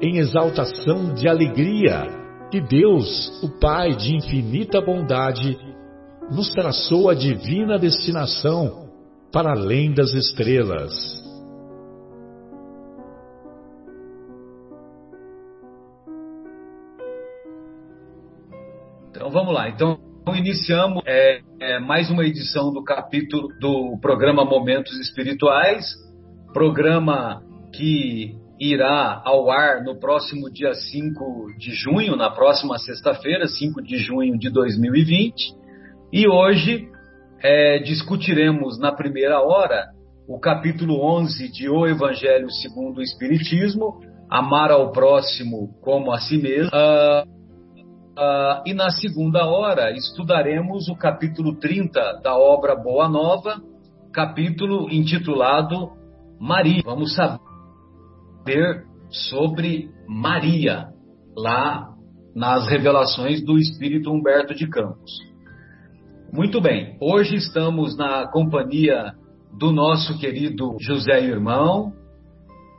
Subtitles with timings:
[0.00, 2.06] em exaltação de alegria
[2.50, 5.56] que Deus, o Pai de infinita bondade,
[6.30, 8.88] nos traçou a divina destinação
[9.32, 10.92] para além das estrelas.
[19.10, 19.68] Então vamos lá.
[19.68, 19.98] Então
[20.34, 25.84] iniciamos é, é, mais uma edição do capítulo do programa Momentos Espirituais,
[26.52, 33.82] programa que irá ao ar no próximo dia 5 de junho, na próxima sexta-feira, 5
[33.82, 35.54] de junho de 2020.
[36.12, 36.86] E hoje
[37.42, 39.88] é, discutiremos na primeira hora
[40.28, 46.36] o capítulo 11 de O Evangelho segundo o Espiritismo, Amar ao próximo como a si
[46.36, 46.70] mesmo.
[46.72, 47.28] Uh,
[48.12, 53.60] uh, e na segunda hora estudaremos o capítulo 30 da obra Boa Nova,
[54.12, 55.90] capítulo intitulado
[56.38, 56.82] Maria.
[56.84, 57.49] Vamos saber
[59.10, 60.88] sobre Maria,
[61.36, 61.88] lá
[62.34, 65.10] nas revelações do Espírito Humberto de Campos.
[66.32, 69.12] Muito bem, hoje estamos na companhia
[69.58, 71.92] do nosso querido José Irmão,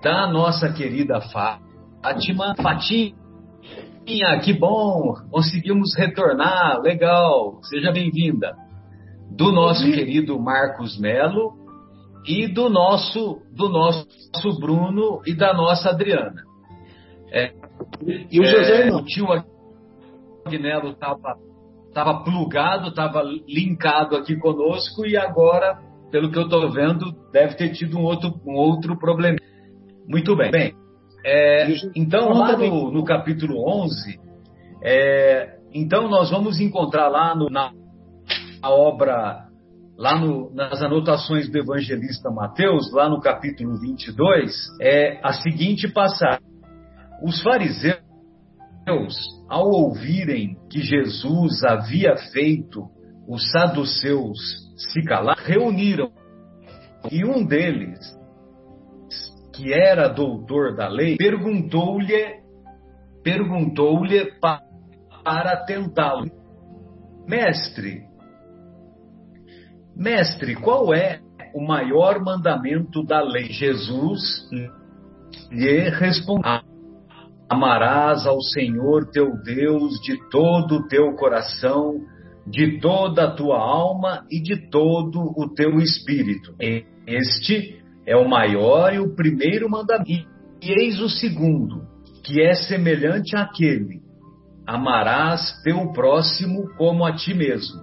[0.01, 2.55] da nossa querida Fátima.
[2.55, 3.13] Fatinha,
[4.41, 8.55] que bom, conseguimos retornar, legal, seja bem-vinda.
[9.35, 11.60] Do nosso querido Marcos Melo
[12.25, 16.43] e do nosso do nosso Bruno e da nossa Adriana.
[17.31, 17.53] É,
[18.29, 19.27] e o José é, o tio
[20.45, 21.37] Agnello estava
[21.93, 25.77] tava plugado, estava linkado aqui conosco e agora,
[26.09, 29.37] pelo que eu estou vendo, deve ter tido um outro, um outro problema.
[30.07, 30.51] Muito bem.
[30.51, 30.81] bem
[31.23, 34.19] é, então, lá no, no capítulo 11,
[34.83, 37.71] é, então nós vamos encontrar lá no, na
[38.63, 39.50] obra
[40.01, 44.51] lá no, nas anotações do evangelista Mateus, lá no capítulo 22,
[44.81, 46.43] é a seguinte passagem:
[47.23, 48.01] Os fariseus,
[49.47, 52.89] ao ouvirem que Jesus havia feito
[53.29, 54.39] os saduceus
[54.75, 56.11] se calar, reuniram
[57.11, 57.99] e um deles,
[59.53, 62.41] que era doutor da lei, perguntou-lhe
[63.23, 66.25] perguntou-lhe para tentá-lo:
[67.27, 68.10] Mestre,
[69.95, 71.19] Mestre, qual é
[71.53, 73.51] o maior mandamento da lei?
[73.51, 74.49] Jesus
[75.51, 76.61] lhe respondeu:
[77.49, 81.95] Amarás ao Senhor teu Deus de todo o teu coração,
[82.47, 86.55] de toda a tua alma e de todo o teu espírito.
[87.05, 90.29] Este é o maior e o primeiro mandamento.
[90.61, 91.81] E eis o segundo,
[92.23, 94.01] que é semelhante àquele:
[94.65, 97.81] Amarás teu próximo como a ti mesmo.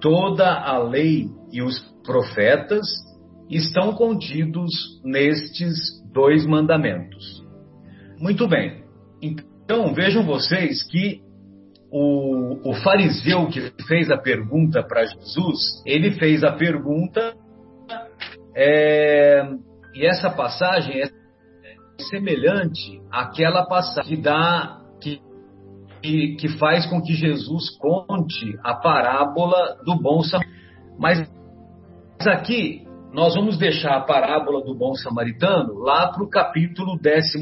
[0.00, 2.86] Toda a lei e os profetas
[3.48, 4.70] estão contidos
[5.02, 5.74] nestes
[6.12, 7.42] dois mandamentos.
[8.20, 8.84] Muito bem.
[9.22, 11.22] Então vejam vocês que
[11.90, 17.34] o, o fariseu que fez a pergunta para Jesus, ele fez a pergunta
[18.54, 19.42] é,
[19.94, 21.08] e essa passagem é
[22.10, 25.22] semelhante àquela passagem que dá que,
[26.02, 30.56] que, que faz com que Jesus conte a parábola do bom samaritano.
[30.98, 31.35] Mas
[32.24, 37.38] aqui nós vamos deixar a parábola do bom samaritano lá para o capítulo 14,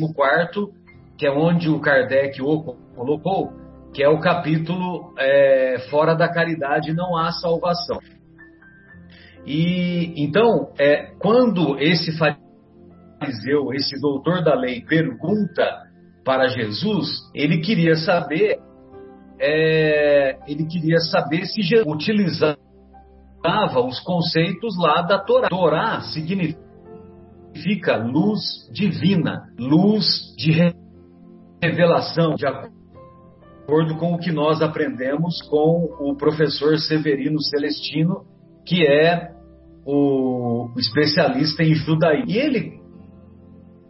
[1.19, 3.53] que é onde o Kardec o colocou,
[3.93, 7.99] que é o capítulo é, Fora da Caridade não há salvação.
[9.47, 15.82] E então, é, quando esse fariseu, esse doutor da lei, pergunta
[16.25, 18.59] para Jesus, ele queria saber,
[19.38, 22.64] é, ele queria saber se Jesus utilizava
[23.87, 25.49] os conceitos lá da Torá.
[25.49, 28.41] Torá significa luz
[28.73, 30.06] divina, luz
[30.37, 30.73] de
[31.62, 32.75] revelação, de acordo
[33.64, 38.25] acordo com o que nós aprendemos com o professor Severino Celestino,
[38.67, 39.32] que é
[39.87, 42.31] o especialista em judaísmo.
[42.31, 42.81] E ele,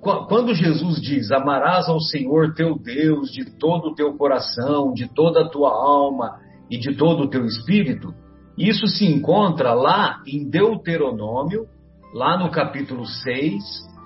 [0.00, 5.42] quando Jesus diz: Amarás ao Senhor teu Deus de todo o teu coração, de toda
[5.42, 6.38] a tua alma
[6.70, 8.14] e de todo o teu espírito,
[8.56, 11.66] isso se encontra lá em Deuteronômio,
[12.12, 13.62] lá no capítulo 6,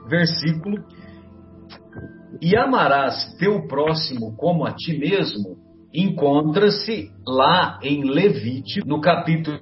[0.08, 0.82] versículo
[2.40, 5.56] e amarás teu próximo como a ti mesmo,
[5.92, 9.58] encontra-se lá em Levite, no capítulo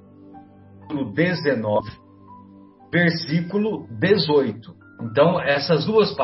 [1.14, 1.88] 19,
[2.92, 4.74] versículo 18.
[5.02, 6.14] Então, essas duas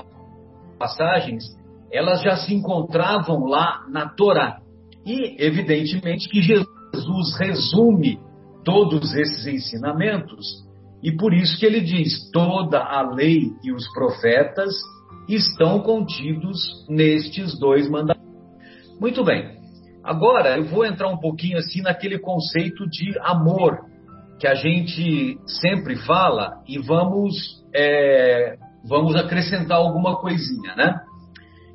[0.79, 1.45] passagens,
[1.91, 4.61] elas já se encontravam lá na Torá.
[5.07, 8.21] E, evidentemente, que Jesus resume
[8.65, 10.63] todos esses ensinamentos,
[11.03, 14.75] e por isso que ele diz: toda a lei e os profetas
[15.29, 18.23] estão contidos nestes dois mandamentos.
[19.01, 19.61] Muito bem.
[20.05, 23.79] Agora eu vou entrar um pouquinho assim naquele conceito de amor
[24.39, 31.01] que a gente sempre fala e vamos é, vamos acrescentar alguma coisinha, né?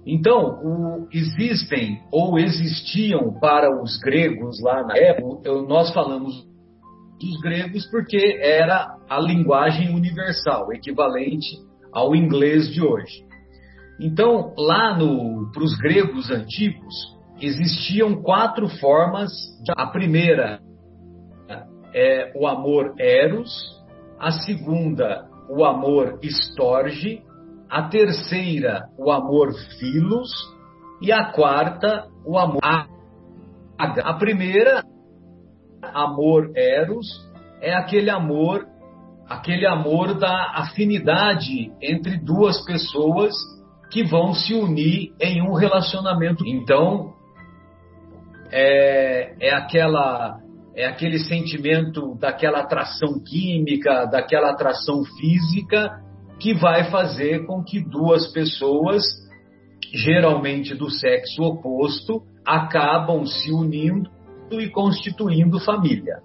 [0.05, 6.45] Então, o, existem ou existiam para os gregos lá na época, nós falamos
[7.19, 11.57] dos gregos porque era a linguagem universal, equivalente
[11.91, 13.25] ao inglês de hoje.
[13.99, 14.95] Então, lá
[15.51, 16.93] para os gregos antigos,
[17.41, 19.31] existiam quatro formas.
[19.63, 19.73] De...
[19.75, 20.59] A primeira
[21.93, 23.51] é o amor eros,
[24.19, 27.23] a segunda, o amor estorge,
[27.69, 30.29] a terceira, o amor filos,
[31.01, 32.59] e a quarta, o amor
[33.79, 34.83] A primeira,
[35.81, 37.05] amor eros,
[37.61, 38.65] é aquele amor,
[39.27, 43.33] aquele amor da afinidade entre duas pessoas
[43.91, 46.45] que vão se unir em um relacionamento.
[46.45, 47.13] Então,
[48.51, 50.39] é, é aquela
[50.75, 55.89] é aquele sentimento daquela atração química, daquela atração física
[56.39, 59.03] que vai fazer com que duas pessoas,
[59.91, 64.07] geralmente do sexo oposto, acabam se unindo
[64.51, 66.17] e constituindo família.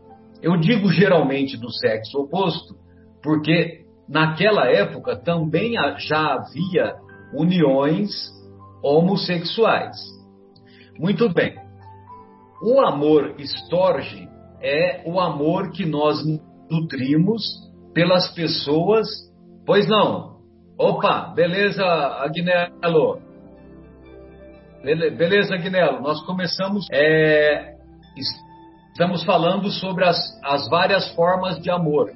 [0.43, 2.75] Eu digo geralmente do sexo oposto
[3.23, 6.97] porque naquela época também já havia
[7.33, 8.11] uniões
[8.83, 9.97] homossexuais.
[10.99, 11.55] Muito bem.
[12.63, 14.29] O amor estorge
[14.61, 16.19] é o amor que nós
[16.71, 17.43] nutrimos
[17.95, 19.09] pelas pessoas.
[19.65, 20.33] Pois não?
[20.79, 23.21] Opa, beleza, Agnello?
[24.83, 26.01] Beleza, Agnello?
[26.01, 26.87] Nós começamos.
[26.93, 27.72] É,
[28.17, 32.13] estamos falando sobre as, as várias formas de amor.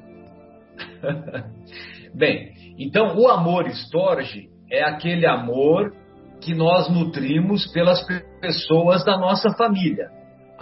[2.15, 5.93] Bem, então o amor estorge é aquele amor
[6.41, 8.05] que nós nutrimos pelas
[8.41, 10.11] pessoas da nossa família,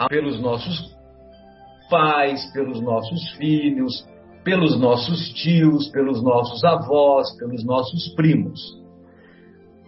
[0.09, 0.95] pelos nossos
[1.91, 4.07] pais, pelos nossos filhos,
[4.45, 8.61] pelos nossos tios, pelos nossos avós, pelos nossos primos.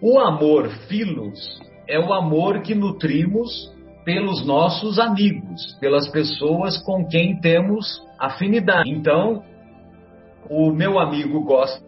[0.00, 3.72] O amor filos é o amor que nutrimos
[4.06, 8.88] pelos nossos amigos, pelas pessoas com quem temos afinidade.
[8.88, 9.42] Então,
[10.48, 11.82] o meu amigo gosta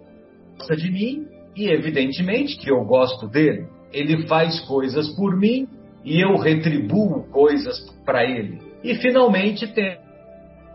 [0.76, 3.69] de mim, e evidentemente que eu gosto dele.
[3.93, 5.69] Ele faz coisas por mim
[6.05, 8.58] e eu retribuo coisas para ele.
[8.82, 9.72] E finalmente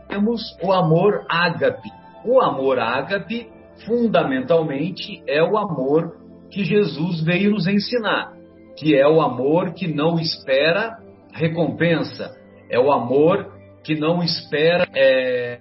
[0.10, 1.90] temos o amor ágape.
[2.26, 3.50] O amor ágape,
[3.86, 6.16] fundamentalmente, é o amor
[6.50, 8.32] que Jesus veio nos ensinar,
[8.78, 11.03] que é o amor que não espera
[11.34, 12.36] recompensa,
[12.70, 13.52] é o amor
[13.84, 15.60] que não espera, é,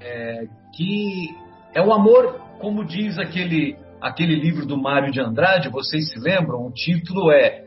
[0.00, 0.44] é,
[0.76, 1.34] que
[1.74, 6.66] é o amor, como diz aquele aquele livro do Mário de Andrade, vocês se lembram?
[6.66, 7.64] O título é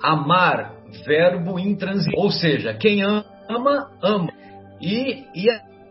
[0.00, 0.72] Amar,
[1.04, 2.16] verbo intransigente.
[2.16, 4.32] Ou seja, quem ama, ama.
[4.80, 5.46] E, e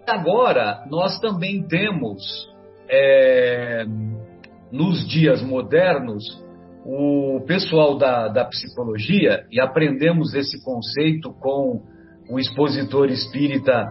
[0.08, 2.24] agora nós também temos,
[2.90, 3.86] é,
[4.72, 6.24] nos dias modernos,
[6.86, 11.82] o pessoal da, da psicologia, e aprendemos esse conceito com
[12.30, 13.86] o expositor espírita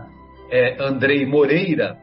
[0.50, 1.97] é, Andrei Moreira,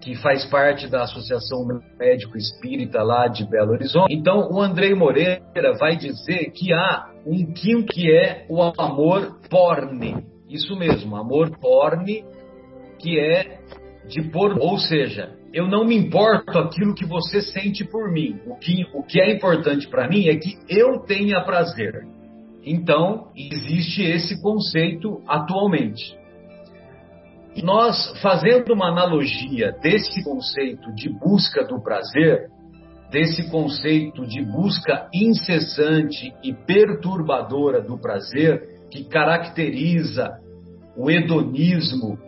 [0.00, 1.64] que faz parte da Associação
[1.98, 4.12] Médico Espírita lá de Belo Horizonte.
[4.12, 5.42] Então, o Andrei Moreira
[5.78, 10.26] vai dizer que há um quinto que é o amor porne.
[10.48, 12.24] Isso mesmo, amor porne,
[12.98, 13.60] que é
[14.08, 18.40] de por, ou seja, eu não me importo aquilo que você sente por mim.
[18.46, 22.06] O que, o que é importante para mim é que eu tenha prazer.
[22.64, 26.16] Então, existe esse conceito atualmente.
[27.62, 32.48] Nós, fazendo uma analogia desse conceito de busca do prazer,
[33.10, 40.30] desse conceito de busca incessante e perturbadora do prazer, que caracteriza
[40.96, 42.18] o hedonismo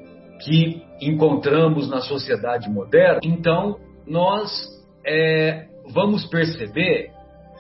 [0.43, 4.51] que encontramos na sociedade moderna, então nós
[5.07, 7.11] é, vamos perceber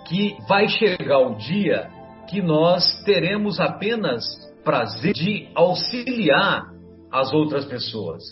[0.06, 1.88] que vai chegar o dia
[2.28, 4.24] que nós teremos apenas
[4.64, 6.72] prazer de auxiliar
[7.10, 8.22] as outras pessoas.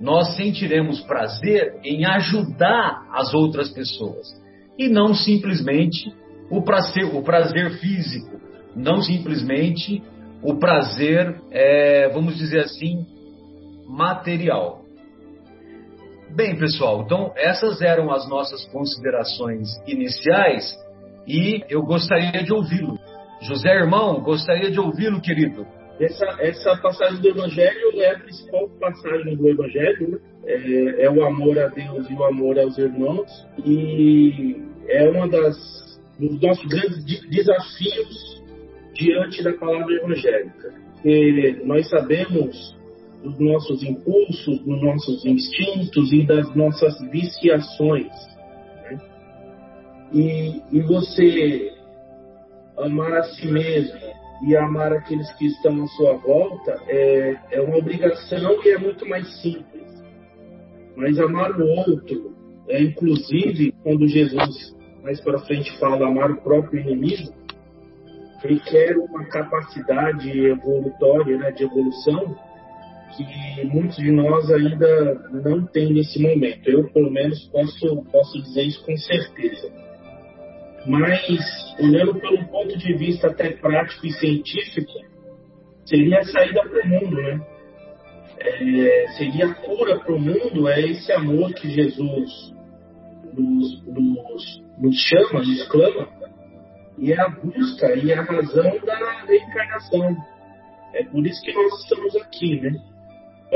[0.00, 4.26] Nós sentiremos prazer em ajudar as outras pessoas
[4.78, 6.12] e não simplesmente
[6.50, 8.40] o prazer, o prazer físico,
[8.74, 10.02] não simplesmente
[10.42, 13.06] o prazer, é, vamos dizer assim,
[13.86, 14.84] material.
[16.34, 20.76] Bem, pessoal, então essas eram as nossas considerações iniciais
[21.26, 22.98] e eu gostaria de ouvi-lo.
[23.40, 25.66] José Irmão, gostaria de ouvi-lo, querido.
[26.00, 31.58] Essa, essa passagem do Evangelho é a principal passagem do Evangelho, é, é, o amor
[31.58, 33.30] a Deus e o amor aos irmãos,
[33.64, 34.56] e
[34.88, 35.86] é uma das
[36.18, 38.42] dos nossos grandes desafios
[38.94, 40.74] diante da palavra evangélica.
[41.04, 42.75] E nós sabemos
[43.26, 48.12] dos nossos impulsos, dos nossos instintos e das nossas viciações.
[48.84, 49.00] Né?
[50.12, 51.72] E, e você
[52.76, 53.98] amar a si mesmo
[54.46, 59.08] e amar aqueles que estão à sua volta é, é uma obrigação e é muito
[59.08, 60.04] mais simples.
[60.94, 62.34] Mas amar o outro,
[62.68, 67.32] é, inclusive quando Jesus mais para frente fala amar o próprio inimigo,
[68.40, 72.36] requer uma capacidade evolutória, né, de evolução,
[73.16, 76.68] que muitos de nós ainda não têm nesse momento.
[76.68, 79.72] Eu, pelo menos, posso, posso dizer isso com certeza.
[80.86, 84.92] Mas, olhando pelo ponto de vista até prático e científico,
[85.84, 87.40] seria a saída para o mundo, né?
[88.38, 92.54] É, seria a cura para o mundo, é esse amor que Jesus
[93.32, 96.08] nos, nos, nos chama, nos clama,
[96.98, 100.16] e é a busca e a razão da reencarnação.
[100.94, 102.72] É por isso que nós estamos aqui, né?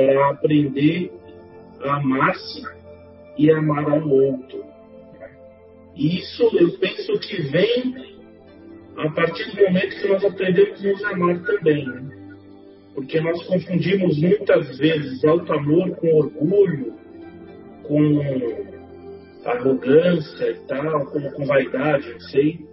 [0.07, 1.13] Para aprender
[1.83, 2.63] a amar-se
[3.37, 4.65] e amar ao outro.
[5.95, 7.95] Isso eu penso que vem
[8.97, 11.87] a partir do momento que nós aprendemos a nos amar também.
[11.87, 12.37] Né?
[12.95, 16.95] Porque nós confundimos muitas vezes alto amor com orgulho,
[17.83, 18.21] com
[19.45, 22.67] arrogância e tal, com, com vaidade, não sei.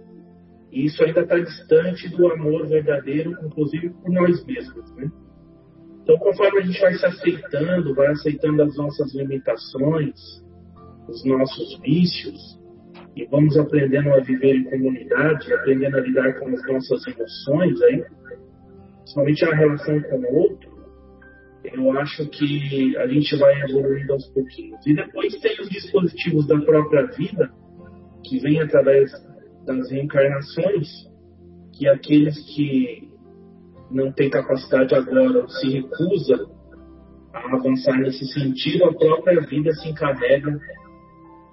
[0.72, 4.90] E isso ainda está distante do amor verdadeiro, inclusive por nós mesmos.
[4.96, 5.10] Né?
[6.08, 10.14] Então, conforme a gente vai se aceitando, vai aceitando as nossas limitações,
[11.06, 12.58] os nossos vícios,
[13.14, 18.04] e vamos aprendendo a viver em comunidade, aprendendo a lidar com as nossas emoções, aí,
[19.02, 20.78] principalmente a relação com o outro,
[21.64, 24.80] eu acho que a gente vai evoluindo aos pouquinhos.
[24.86, 27.50] E depois tem os dispositivos da própria vida,
[28.24, 29.12] que vêm através
[29.66, 30.88] das reencarnações,
[31.74, 33.07] que aqueles que
[33.90, 36.50] não têm capacidade agora ou se recusam
[37.32, 40.58] a avançar nesse sentido, a própria vida se encarrega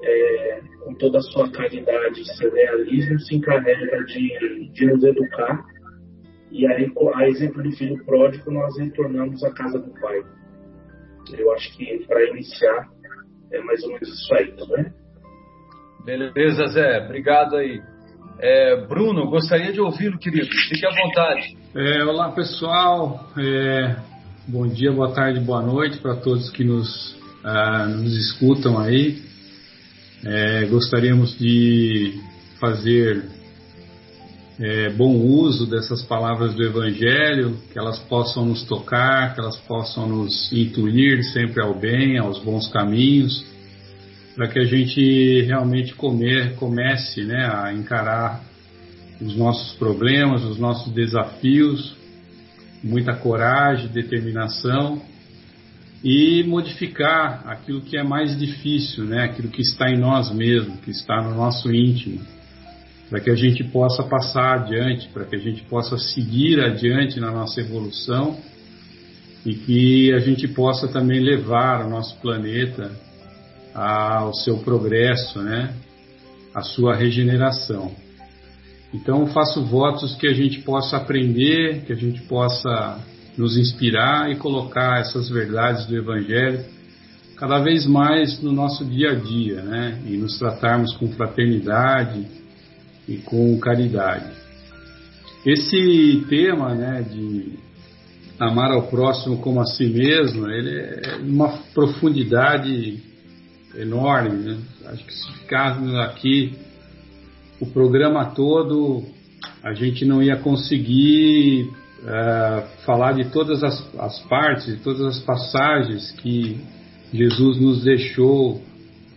[0.01, 5.65] é, com toda a sua caridade e seu realismo, se encarrega de, de nos educar.
[6.51, 10.21] E aí, a exemplo do filho pródigo, nós retornamos à casa do pai.
[11.37, 12.89] Eu acho que, para iniciar,
[13.51, 14.85] é mais ou menos isso aí, tá bem?
[16.05, 16.99] Beleza, Zé.
[17.05, 17.81] Obrigado aí.
[18.39, 20.47] É, Bruno, gostaria de ouvi-lo, querido.
[20.69, 21.57] Fique à vontade.
[21.73, 23.29] É, olá, pessoal.
[23.37, 23.95] É,
[24.47, 29.23] bom dia, boa tarde, boa noite para todos que nos, ah, nos escutam aí.
[30.25, 32.19] É, gostaríamos de
[32.59, 33.23] fazer
[34.59, 40.09] é, bom uso dessas palavras do Evangelho, que elas possam nos tocar, que elas possam
[40.09, 43.45] nos intuir sempre ao bem, aos bons caminhos,
[44.35, 48.43] para que a gente realmente comer, comece né, a encarar
[49.21, 51.95] os nossos problemas, os nossos desafios,
[52.83, 55.01] muita coragem, determinação
[56.03, 59.23] e modificar aquilo que é mais difícil, né?
[59.23, 62.21] aquilo que está em nós mesmos, que está no nosso íntimo,
[63.09, 67.31] para que a gente possa passar adiante, para que a gente possa seguir adiante na
[67.31, 68.37] nossa evolução
[69.45, 72.91] e que a gente possa também levar o nosso planeta
[73.75, 75.73] ao seu progresso, né?
[76.55, 77.91] a sua regeneração.
[78.93, 82.97] Então, faço votos que a gente possa aprender, que a gente possa
[83.37, 86.63] nos inspirar e colocar essas verdades do Evangelho
[87.35, 90.01] cada vez mais no nosso dia a dia, né?
[90.05, 92.25] E nos tratarmos com fraternidade
[93.05, 94.31] e com caridade.
[95.45, 97.59] Esse tema, né, de
[98.39, 103.03] amar ao próximo como a si mesmo, ele é uma profundidade
[103.77, 104.57] enorme, né?
[104.85, 106.53] Acho que se ficarmos aqui
[107.59, 109.03] o programa todo,
[109.63, 111.69] a gente não ia conseguir
[112.03, 116.59] uh, falar de todas as, as partes, de todas as passagens que
[117.13, 118.61] Jesus nos deixou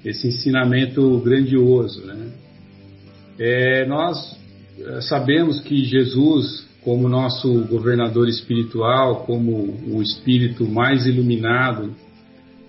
[0.04, 2.06] esse ensinamento grandioso.
[2.06, 2.30] Né?
[3.38, 4.38] É, nós
[4.80, 11.94] é, sabemos que Jesus, como nosso governador espiritual, como o espírito mais iluminado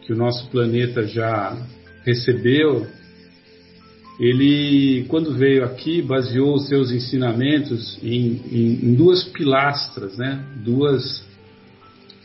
[0.01, 1.55] que o nosso planeta já
[2.09, 2.87] recebeu,
[4.19, 10.43] ele, quando veio aqui, baseou os seus ensinamentos em, em, em duas pilastras, né?
[10.63, 11.23] duas,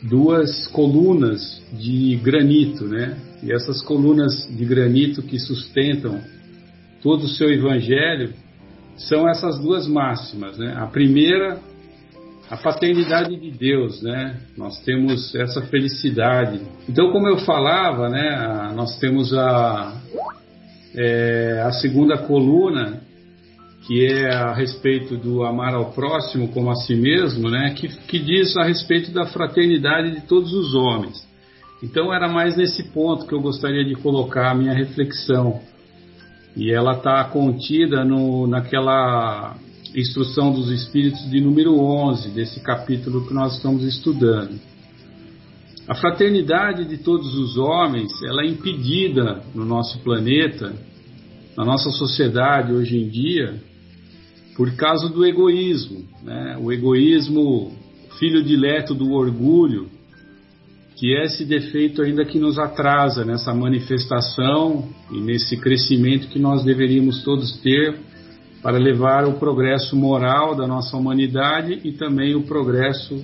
[0.03, 2.83] duas colunas de granito.
[2.85, 3.17] Né?
[3.41, 6.19] E essas colunas de granito que sustentam
[7.01, 8.33] todo o seu evangelho
[8.97, 10.57] são essas duas máximas.
[10.57, 10.73] Né?
[10.75, 11.59] A primeira,
[12.49, 14.37] a paternidade de Deus, né?
[14.55, 16.61] Nós temos essa felicidade.
[16.87, 18.71] Então, como eu falava, né?
[18.75, 19.99] Nós temos a,
[20.95, 23.01] é, a segunda coluna,
[23.85, 28.17] que é a respeito do amar ao próximo como a si mesmo, né, que, que
[28.17, 31.27] diz a respeito da fraternidade de todos os homens.
[31.83, 35.61] Então era mais nesse ponto que eu gostaria de colocar a minha reflexão.
[36.55, 39.55] E ela está contida no, naquela
[39.95, 44.59] instrução dos Espíritos de número 11, desse capítulo que nós estamos estudando.
[45.87, 50.73] A fraternidade de todos os homens, ela é impedida no nosso planeta,
[51.55, 53.61] na nossa sociedade hoje em dia,
[54.57, 56.57] por causa do egoísmo, né?
[56.59, 57.71] O egoísmo,
[58.19, 59.89] filho dileto do orgulho,
[60.97, 66.63] que é esse defeito ainda que nos atrasa nessa manifestação e nesse crescimento que nós
[66.63, 67.99] deveríamos todos ter
[68.65, 73.23] para levar o progresso moral da nossa humanidade e também o progresso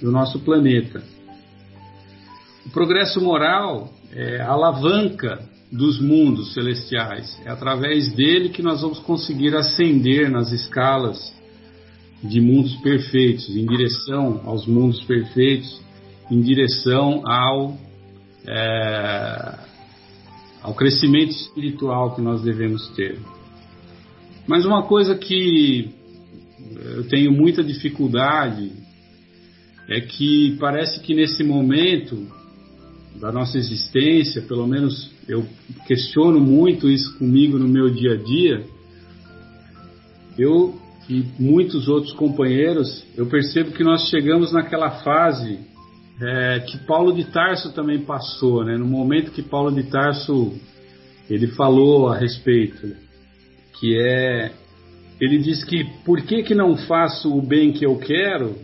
[0.00, 1.02] do nosso planeta.
[2.64, 5.38] O progresso moral é a alavanca
[5.70, 7.38] dos mundos celestiais.
[7.44, 11.30] É através dele que nós vamos conseguir ascender nas escalas
[12.24, 15.78] de mundos perfeitos, em direção aos mundos perfeitos,
[16.30, 17.76] em direção ao,
[18.48, 19.58] é,
[20.62, 23.18] ao crescimento espiritual que nós devemos ter.
[24.50, 25.90] Mas uma coisa que
[26.96, 28.72] eu tenho muita dificuldade
[29.88, 32.26] é que parece que nesse momento
[33.20, 35.46] da nossa existência, pelo menos eu
[35.86, 38.64] questiono muito isso comigo no meu dia a dia,
[40.36, 40.76] eu
[41.08, 45.60] e muitos outros companheiros, eu percebo que nós chegamos naquela fase
[46.20, 48.76] é, que Paulo de Tarso também passou, né?
[48.76, 50.58] No momento que Paulo de Tarso
[51.30, 53.09] ele falou a respeito,
[53.80, 54.52] que é
[55.20, 58.56] ele diz que por que que não faço o bem que eu quero,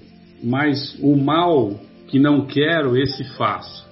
[0.42, 3.84] mas o mal que não quero esse faço.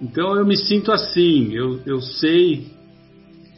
[0.00, 2.68] Então eu me sinto assim, eu, eu sei,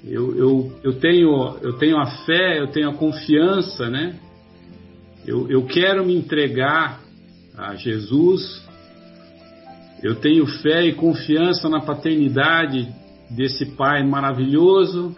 [0.05, 4.19] eu, eu, eu, tenho, eu tenho a fé, eu tenho a confiança, né?
[5.27, 7.01] Eu, eu quero me entregar
[7.59, 8.67] a Jesus,
[10.03, 12.89] eu tenho fé e confiança na paternidade
[13.29, 15.15] desse Pai maravilhoso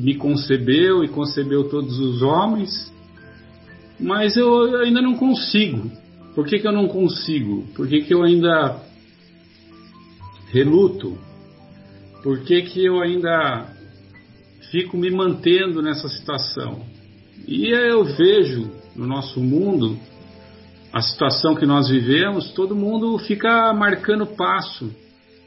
[0.00, 2.92] me concebeu e concebeu todos os homens,
[3.98, 5.90] mas eu ainda não consigo.
[6.34, 7.64] Por que, que eu não consigo?
[7.74, 8.80] Por que, que eu ainda
[10.52, 11.18] reluto?
[12.22, 13.66] Por que, que eu ainda
[14.70, 16.84] fico me mantendo nessa situação?
[17.46, 19.98] E eu vejo no nosso mundo
[20.92, 24.90] a situação que nós vivemos, todo mundo fica marcando passo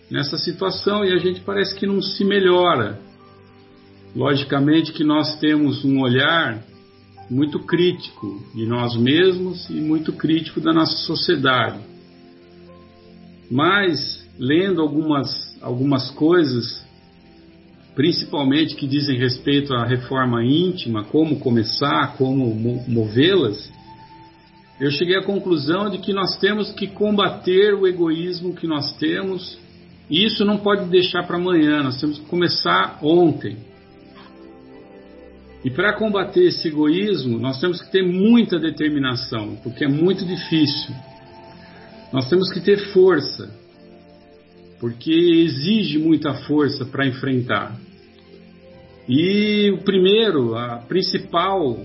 [0.09, 2.99] nessa situação e a gente parece que não se melhora.
[4.15, 6.63] Logicamente que nós temos um olhar
[7.29, 11.79] muito crítico de nós mesmos e muito crítico da nossa sociedade.
[13.49, 16.85] Mas lendo algumas, algumas coisas,
[17.95, 22.53] principalmente que dizem respeito à reforma íntima, como começar, como
[22.87, 23.71] movê-las,
[24.79, 29.57] eu cheguei à conclusão de que nós temos que combater o egoísmo que nós temos,
[30.09, 33.72] e isso não pode deixar para amanhã, nós temos que começar ontem.
[35.63, 40.93] E para combater esse egoísmo, nós temos que ter muita determinação, porque é muito difícil.
[42.11, 43.63] Nós temos que ter força
[44.83, 47.73] porque exige muita força para enfrentar.
[49.07, 51.79] E o primeiro, a principal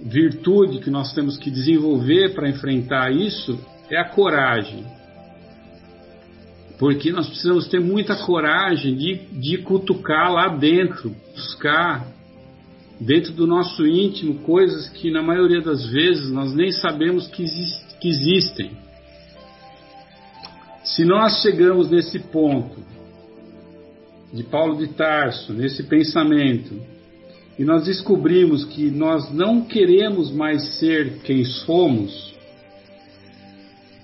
[0.00, 3.58] virtude que nós temos que desenvolver para enfrentar isso
[3.90, 4.84] é a coragem.
[6.78, 12.06] Porque nós precisamos ter muita coragem de, de cutucar lá dentro, buscar
[13.00, 17.98] dentro do nosso íntimo coisas que na maioria das vezes nós nem sabemos que, exist,
[18.00, 18.70] que existem.
[20.84, 22.80] Se nós chegamos nesse ponto
[24.32, 26.80] de Paulo de Tarso, nesse pensamento,
[27.58, 32.34] e nós descobrimos que nós não queremos mais ser quem somos,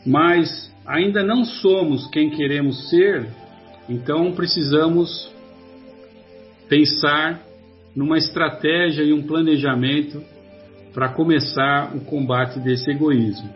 [0.04, 3.28] mas ainda não somos quem queremos ser,
[3.88, 5.30] então precisamos
[6.68, 7.51] pensar
[7.94, 10.22] numa estratégia e um planejamento
[10.94, 13.50] para começar o combate desse egoísmo,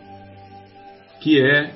[1.20, 1.74] que é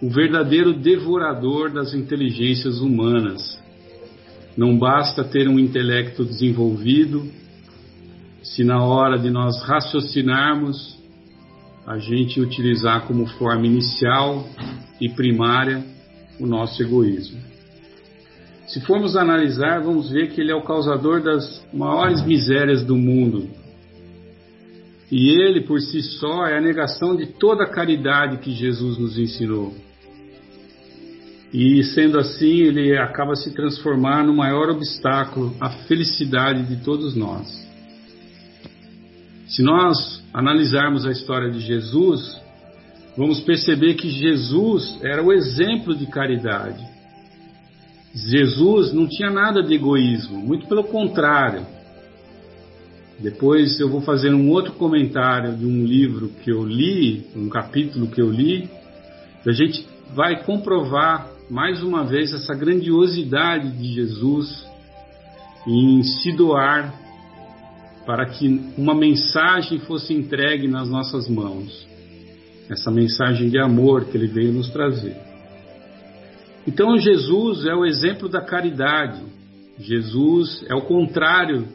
[0.00, 3.62] o verdadeiro devorador das inteligências humanas.
[4.56, 7.28] Não basta ter um intelecto desenvolvido,
[8.42, 10.94] se na hora de nós raciocinarmos
[11.86, 14.46] a gente utilizar como forma inicial
[15.00, 15.84] e primária
[16.38, 17.53] o nosso egoísmo.
[18.66, 23.48] Se formos analisar, vamos ver que ele é o causador das maiores misérias do mundo.
[25.10, 29.18] E ele, por si só, é a negação de toda a caridade que Jesus nos
[29.18, 29.74] ensinou.
[31.52, 37.46] E sendo assim, ele acaba se transformar no maior obstáculo à felicidade de todos nós.
[39.46, 42.40] Se nós analisarmos a história de Jesus,
[43.16, 46.93] vamos perceber que Jesus era o exemplo de caridade.
[48.14, 51.66] Jesus não tinha nada de egoísmo, muito pelo contrário.
[53.18, 58.06] Depois eu vou fazer um outro comentário de um livro que eu li, um capítulo
[58.06, 58.68] que eu li,
[59.46, 64.66] a gente vai comprovar mais uma vez essa grandiosidade de Jesus
[65.66, 66.94] em se doar
[68.06, 71.86] para que uma mensagem fosse entregue nas nossas mãos.
[72.70, 75.16] Essa mensagem de amor que ele veio nos trazer.
[76.66, 79.22] Então, Jesus é o exemplo da caridade.
[79.78, 81.68] Jesus é o contrário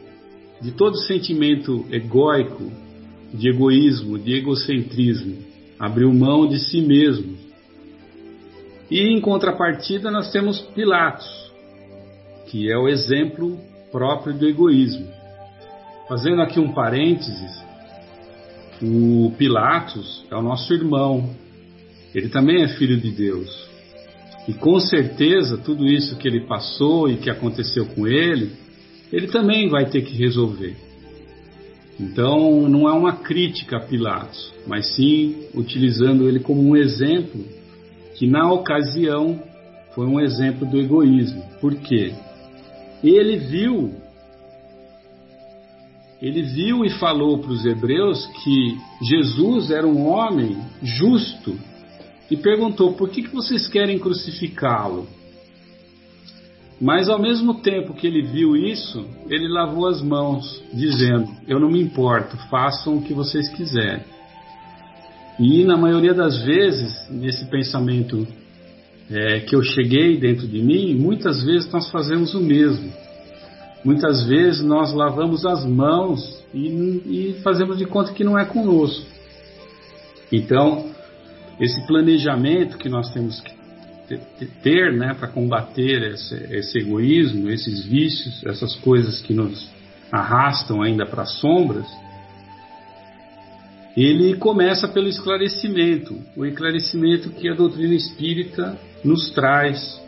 [0.60, 2.70] de todo sentimento egóico,
[3.32, 5.38] de egoísmo, de egocentrismo.
[5.78, 7.38] Abriu mão de si mesmo.
[8.90, 11.28] E em contrapartida, nós temos Pilatos,
[12.48, 13.58] que é o exemplo
[13.92, 15.06] próprio do egoísmo.
[16.08, 17.64] Fazendo aqui um parênteses,
[18.82, 21.30] o Pilatos é o nosso irmão,
[22.12, 23.69] ele também é filho de Deus.
[24.48, 28.52] E com certeza tudo isso que ele passou e que aconteceu com ele,
[29.12, 30.76] ele também vai ter que resolver.
[31.98, 37.44] Então não é uma crítica a Pilatos, mas sim utilizando ele como um exemplo
[38.14, 39.42] que na ocasião
[39.94, 41.42] foi um exemplo do egoísmo.
[41.60, 42.12] Por quê?
[43.02, 43.94] Ele viu
[46.22, 51.58] ele viu e falou para os hebreus que Jesus era um homem justo
[52.30, 55.06] e perguntou: por que, que vocês querem crucificá-lo?
[56.80, 61.70] Mas ao mesmo tempo que ele viu isso, ele lavou as mãos, dizendo: Eu não
[61.70, 64.04] me importo, façam o que vocês quiserem.
[65.38, 68.26] E na maioria das vezes, nesse pensamento
[69.10, 72.92] é, que eu cheguei dentro de mim, muitas vezes nós fazemos o mesmo.
[73.84, 76.68] Muitas vezes nós lavamos as mãos e,
[77.38, 79.04] e fazemos de conta que não é conosco.
[80.30, 80.90] Então,
[81.60, 88.42] esse planejamento que nós temos que ter né, para combater esse, esse, egoísmo, esses vícios,
[88.44, 89.70] essas coisas que nos
[90.10, 91.86] arrastam ainda para as sombras,
[93.96, 100.00] ele começa pelo esclarecimento, o esclarecimento que a doutrina espírita nos traz.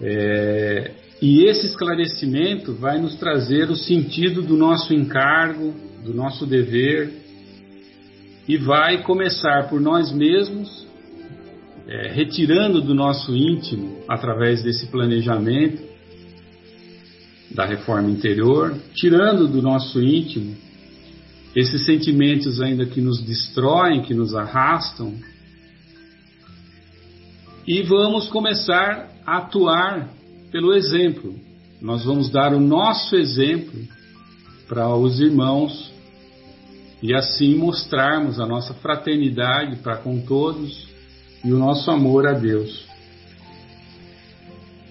[0.00, 7.27] É, e esse esclarecimento vai nos trazer o sentido do nosso encargo, do nosso dever,
[8.48, 10.86] e vai começar por nós mesmos,
[11.86, 15.86] é, retirando do nosso íntimo, através desse planejamento
[17.50, 20.56] da reforma interior, tirando do nosso íntimo
[21.54, 25.14] esses sentimentos ainda que nos destroem, que nos arrastam,
[27.66, 30.08] e vamos começar a atuar
[30.50, 31.38] pelo exemplo.
[31.82, 33.78] Nós vamos dar o nosso exemplo
[34.66, 35.92] para os irmãos
[37.02, 40.88] e assim mostrarmos a nossa fraternidade para com todos
[41.44, 42.86] e o nosso amor a Deus.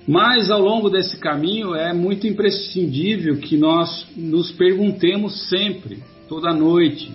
[0.08, 7.12] Mas ao longo desse caminho é muito imprescindível que nós nos perguntemos sempre, toda noite,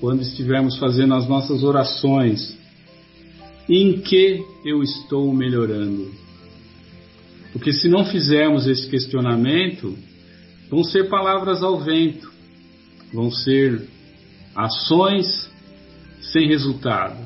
[0.00, 2.56] quando estivermos fazendo as nossas orações,
[3.68, 6.12] em que eu estou melhorando?
[7.52, 9.96] Porque se não fizermos esse questionamento,
[10.70, 12.29] vão ser palavras ao vento,
[13.12, 13.88] vão ser
[14.54, 15.50] ações
[16.20, 17.18] sem resultado.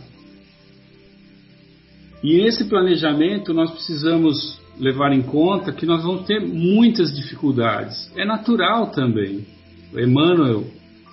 [2.23, 8.11] E nesse planejamento nós precisamos levar em conta que nós vamos ter muitas dificuldades.
[8.17, 9.47] É natural também.
[9.93, 10.65] Emmanuel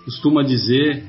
[0.05, 1.03] costuma dizer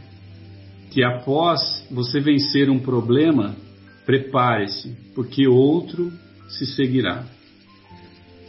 [0.91, 3.57] que após você vencer um problema,
[4.05, 6.13] prepare-se, porque outro
[6.49, 7.25] se seguirá.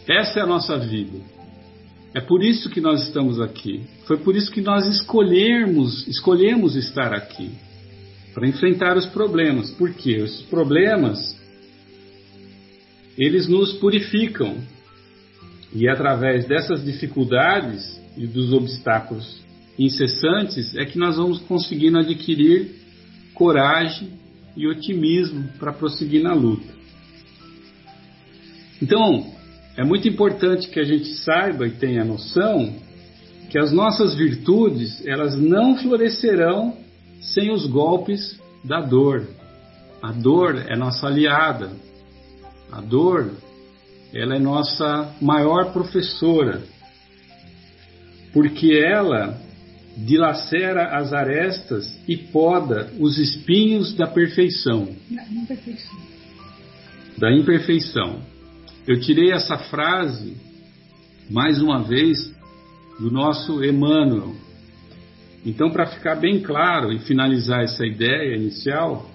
[0.08, 1.33] Essa é a nossa vida.
[2.15, 3.82] É por isso que nós estamos aqui.
[4.06, 7.52] Foi por isso que nós escolhemos, escolhemos estar aqui
[8.34, 9.71] para enfrentar os problemas.
[9.71, 11.36] Porque os problemas
[13.17, 14.58] eles nos purificam.
[15.73, 19.41] E através dessas dificuldades e dos obstáculos
[19.78, 22.76] incessantes é que nós vamos conseguindo adquirir
[23.34, 24.10] coragem
[24.56, 26.71] e otimismo para prosseguir na luta.
[28.80, 29.34] Então,
[29.78, 32.74] é muito importante que a gente saiba e tenha noção
[33.50, 36.76] que as nossas virtudes, elas não florescerão
[37.22, 39.28] sem os golpes da dor.
[40.02, 41.70] A dor é nossa aliada.
[42.72, 43.32] A dor,
[44.12, 46.64] ela é nossa maior professora.
[48.34, 49.40] Porque ela
[49.96, 54.88] dilacera as arestas e poda os espinhos da perfeição.
[55.12, 55.98] Da imperfeição.
[57.20, 58.33] Da imperfeição.
[58.86, 60.36] Eu tirei essa frase,
[61.30, 62.34] mais uma vez,
[63.00, 64.36] do nosso Emmanuel.
[65.46, 69.10] Então, para ficar bem claro e finalizar essa ideia inicial,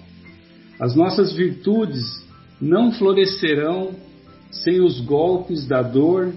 [0.79, 2.25] as nossas virtudes
[2.59, 3.91] não florescerão
[4.51, 6.33] sem os golpes da dor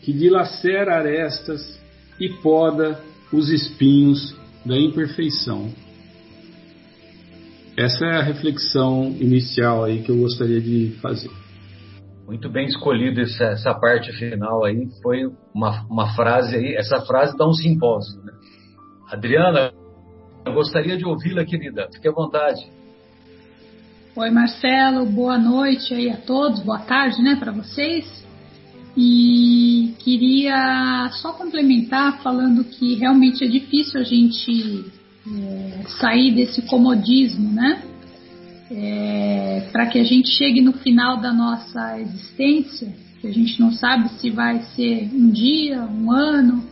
[0.00, 1.78] que dilacera arestas
[2.18, 2.98] e poda
[3.30, 5.70] os espinhos da imperfeição.
[7.76, 11.41] Essa é a reflexão inicial aí que eu gostaria de fazer.
[12.32, 14.88] Muito bem escolhido essa, essa parte final aí.
[15.02, 16.74] Foi uma, uma frase aí.
[16.74, 18.22] Essa frase dá um simpósio.
[18.22, 18.32] Né?
[19.10, 19.70] Adriana,
[20.46, 21.90] eu gostaria de ouvi-la, querida.
[21.92, 22.66] Fique à vontade.
[24.16, 25.04] Oi, Marcelo.
[25.04, 26.60] Boa noite aí a todos.
[26.60, 28.24] Boa tarde, né, para vocês.
[28.96, 34.86] E queria só complementar falando que realmente é difícil a gente
[35.28, 37.82] é, sair desse comodismo, né?
[38.74, 43.70] É, para que a gente chegue no final da nossa existência, que a gente não
[43.72, 46.64] sabe se vai ser um dia, um ano,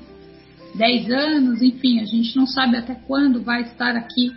[0.74, 4.32] dez anos, enfim, a gente não sabe até quando vai estar aqui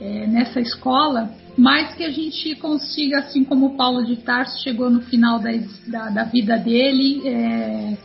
[0.00, 5.02] é, nessa escola, mas que a gente consiga, assim como Paulo de Tarso chegou no
[5.02, 5.50] final da,
[5.86, 7.96] da, da vida dele, é,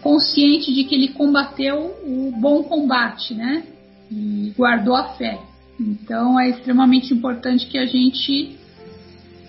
[0.00, 3.64] consciente de que ele combateu o bom combate, né?
[4.10, 5.38] E guardou a fé.
[5.78, 8.56] Então é extremamente importante que a gente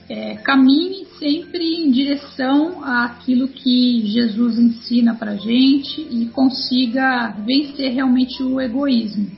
[0.09, 8.41] é, caminhe sempre em direção àquilo que Jesus ensina para gente e consiga vencer realmente
[8.43, 9.29] o egoísmo.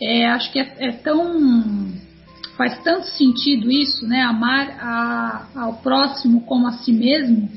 [0.00, 1.88] É, acho que é, é, tão
[2.56, 4.20] faz tanto sentido isso, né?
[4.22, 7.48] Amar a, ao próximo como a si mesmo,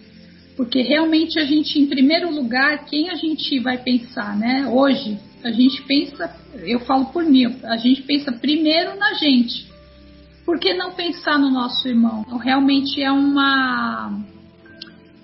[0.56, 4.68] porque realmente a gente, em primeiro lugar, quem a gente vai pensar, né?
[4.68, 9.70] Hoje a gente pensa, eu falo por mim, a gente pensa primeiro na gente.
[10.46, 12.24] Por que não pensar no nosso irmão?
[12.26, 14.20] Então, realmente é uma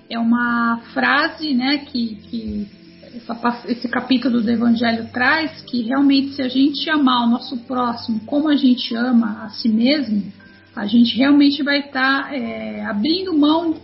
[0.09, 2.67] é uma frase, né, que, que
[3.13, 8.21] essa, esse capítulo do Evangelho traz, que realmente se a gente amar o nosso próximo
[8.25, 10.31] como a gente ama a si mesmo,
[10.75, 13.75] a gente realmente vai estar tá, é, abrindo mão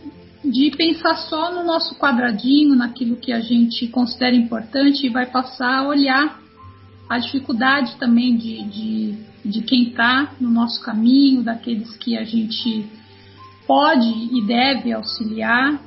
[0.44, 5.80] de pensar só no nosso quadradinho, naquilo que a gente considera importante e vai passar
[5.80, 6.40] a olhar
[7.10, 12.86] a dificuldade também de, de, de quem está no nosso caminho, daqueles que a gente
[13.66, 15.80] pode e deve auxiliar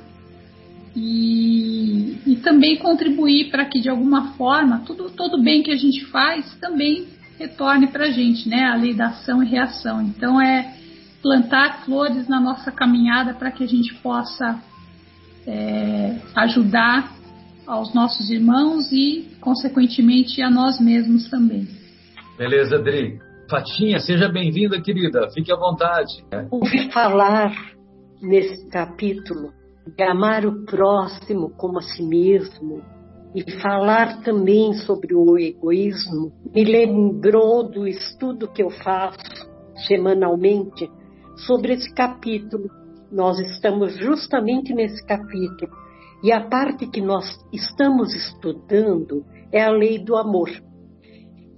[0.95, 6.03] e, e também contribuir para que de alguma forma tudo todo bem que a gente
[6.05, 7.05] faz também
[7.37, 8.65] retorne para a gente, né?
[8.65, 10.01] A lei da ação e reação.
[10.01, 10.75] Então é
[11.21, 14.61] plantar flores na nossa caminhada para que a gente possa
[15.45, 17.11] é, ajudar
[17.65, 21.67] aos nossos irmãos e, consequentemente, a nós mesmos também.
[22.37, 23.19] Beleza, Adri.
[23.49, 25.29] Fatinha, seja bem-vinda, querida.
[25.33, 26.23] Fique à vontade.
[26.51, 27.53] Ouvi falar
[28.21, 29.53] nesse capítulo
[29.95, 32.81] de amar o próximo como a si mesmo
[33.33, 39.47] e falar também sobre o egoísmo me lembrou do estudo que eu faço
[39.87, 40.89] semanalmente
[41.37, 42.69] sobre esse capítulo.
[43.11, 45.71] Nós estamos justamente nesse capítulo.
[46.23, 50.49] E a parte que nós estamos estudando é a lei do amor.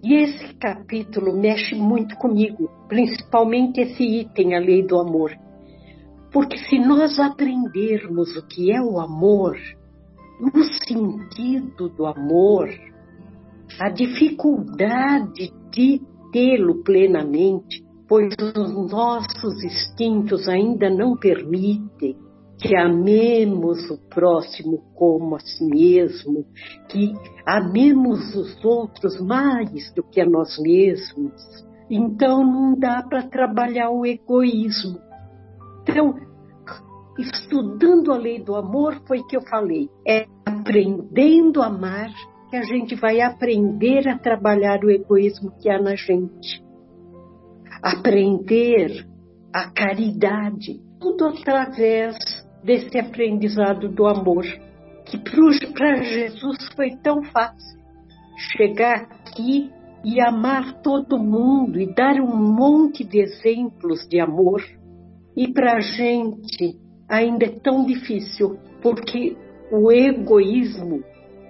[0.04, 5.32] E esse capítulo mexe muito comigo, principalmente esse item, a lei do amor.
[6.32, 9.58] Porque se nós aprendermos o que é o amor,
[10.40, 12.70] no sentido do amor,
[13.80, 22.18] a dificuldade de tê-lo plenamente, pois os nossos instintos ainda não permitem
[22.58, 26.46] que amemos o próximo como a si mesmo,
[26.90, 27.14] que
[27.46, 31.32] amemos os outros mais do que a nós mesmos.
[31.90, 35.00] Então não dá para trabalhar o egoísmo.
[35.84, 36.16] Então,
[37.18, 42.10] estudando a lei do amor, foi que eu falei, é aprendendo a amar
[42.50, 46.69] que a gente vai aprender a trabalhar o egoísmo que há na gente.
[47.82, 49.06] Aprender
[49.54, 52.18] a caridade, tudo através
[52.64, 54.44] desse aprendizado do amor,
[55.06, 57.80] que para Jesus foi tão fácil
[58.58, 59.72] chegar aqui
[60.04, 64.64] e amar todo mundo e dar um monte de exemplos de amor.
[65.36, 69.38] E para a gente ainda é tão difícil, porque
[69.72, 71.04] o egoísmo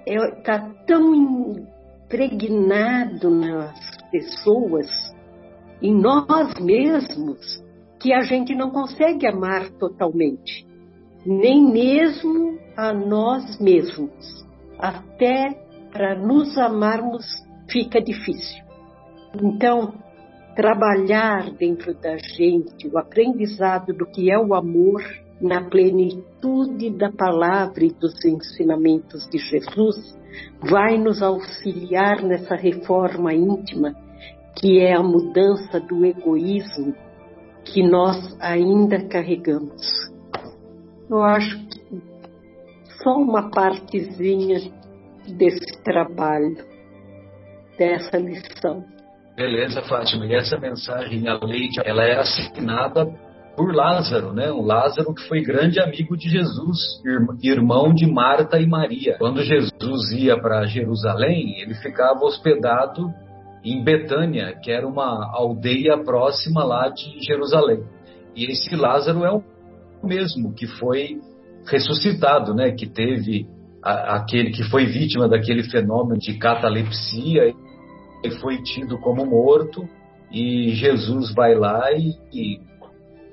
[0.05, 3.79] está é, tão impregnado nas
[4.11, 4.89] pessoas,
[5.81, 7.63] em nós mesmos,
[7.99, 10.65] que a gente não consegue amar totalmente,
[11.25, 14.45] nem mesmo a nós mesmos.
[14.77, 15.51] Até
[15.91, 17.25] para nos amarmos
[17.69, 18.63] fica difícil.
[19.41, 19.93] Então,
[20.55, 25.03] trabalhar dentro da gente o aprendizado do que é o amor
[25.41, 30.17] na plenitude da palavra e dos ensinamentos de Jesus
[30.61, 33.95] vai nos auxiliar nessa reforma íntima,
[34.57, 36.93] que é a mudança do egoísmo
[37.63, 40.09] que nós ainda carregamos.
[41.09, 42.01] Eu acho que
[43.03, 44.59] só uma partezinha
[45.27, 46.57] desse trabalho,
[47.77, 48.83] dessa lição.
[49.35, 50.25] Beleza, Fátima.
[50.25, 53.05] E essa mensagem, a lei, ela é assinada
[53.55, 54.51] por Lázaro, né?
[54.51, 57.01] Um Lázaro que foi grande amigo de Jesus,
[57.41, 59.17] irmão de Marta e Maria.
[59.17, 63.13] Quando Jesus ia para Jerusalém, ele ficava hospedado
[63.63, 67.83] em Betânia, que era uma aldeia próxima lá de Jerusalém.
[68.35, 69.43] E esse Lázaro é o
[70.03, 71.19] mesmo que foi
[71.65, 72.71] ressuscitado, né?
[72.71, 73.47] Que teve
[73.83, 77.53] a, aquele que foi vítima daquele fenômeno de catalepsia,
[78.23, 79.87] ele foi tido como morto
[80.31, 82.69] e Jesus vai lá e, e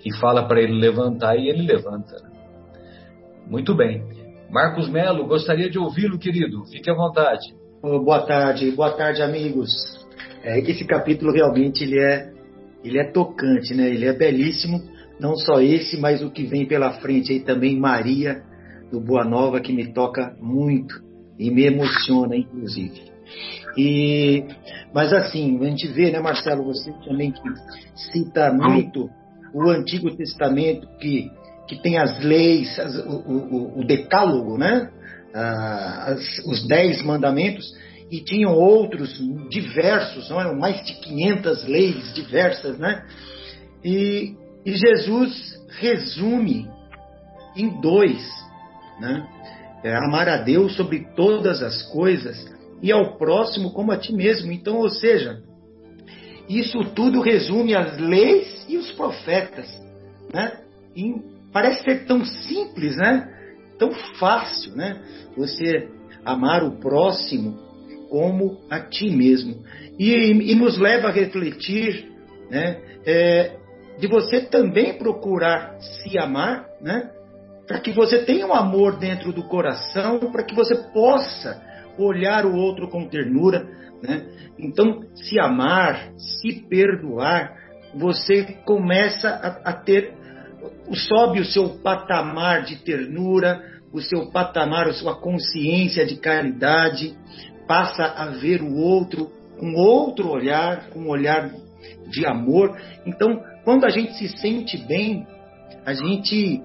[0.07, 2.17] e fala para ele levantar e ele levanta.
[3.49, 4.05] Muito bem.
[4.49, 6.65] Marcos Melo, gostaria de ouvi-lo, querido.
[6.67, 7.45] Fique à vontade.
[7.83, 10.06] Boa tarde, boa tarde, amigos.
[10.47, 12.31] É, esse capítulo realmente ele é,
[12.85, 13.89] ele é tocante, né?
[13.89, 14.81] Ele é belíssimo.
[15.19, 18.43] Não só esse, mas o que vem pela frente aí também Maria
[18.93, 21.03] do Boa Nova que me toca muito
[21.37, 23.11] e me emociona, inclusive.
[23.77, 24.45] E,
[24.95, 27.41] mas assim, a gente vê, né, Marcelo, você também que
[28.13, 29.11] cita muito
[29.53, 31.29] o Antigo Testamento que,
[31.67, 34.91] que tem as leis, as, o, o, o, decálogo, né?
[35.35, 37.67] Ah, as, os dez mandamentos,
[38.11, 43.05] e tinham outros diversos, não eram mais de 500 leis diversas, né?
[43.85, 46.69] E, e Jesus resume
[47.57, 48.23] em dois,
[49.01, 49.27] né?
[49.83, 54.51] É, amar a Deus sobre todas as coisas e ao próximo como a ti mesmo.
[54.53, 55.43] Então, ou seja,
[56.49, 59.69] isso tudo resume as leis e os profetas,
[60.33, 60.61] né?
[60.95, 61.15] E
[61.53, 63.33] parece ser tão simples, né?
[63.79, 65.03] Tão fácil, né?
[65.37, 65.89] Você
[66.25, 67.66] amar o próximo
[68.09, 69.63] como a ti mesmo.
[69.99, 72.11] E, e nos leva a refletir,
[72.51, 72.81] né?
[73.05, 73.57] É,
[73.99, 77.11] de você também procurar se amar, né?
[77.67, 81.63] Para que você tenha um amor dentro do coração, para que você possa
[81.99, 83.67] olhar o outro com ternura,
[84.03, 84.27] né?
[84.59, 87.55] Então, se amar, se perdoar,
[87.95, 90.13] você começa a, a ter,
[90.93, 97.17] sobe o seu patamar de ternura, o seu patamar, a sua consciência de caridade,
[97.67, 101.51] passa a ver o outro com outro olhar, com um olhar
[102.11, 102.77] de amor.
[103.07, 105.27] Então, quando a gente se sente bem,
[105.85, 106.63] a gente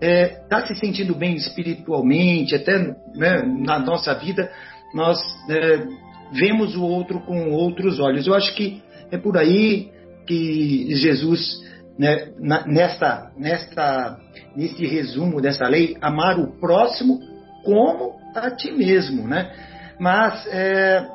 [0.00, 2.78] está é, tá se sentindo bem espiritualmente, até
[3.14, 4.50] né, na nossa vida,
[4.94, 5.86] nós é,
[6.32, 8.26] vemos o outro com outros olhos.
[8.26, 9.90] Eu acho que é por aí
[10.26, 11.62] que Jesus,
[11.98, 14.18] né, nesta, nesta,
[14.56, 17.18] nesse resumo dessa lei, amar o próximo
[17.64, 19.52] como a ti mesmo, né?
[20.00, 21.06] Mas é,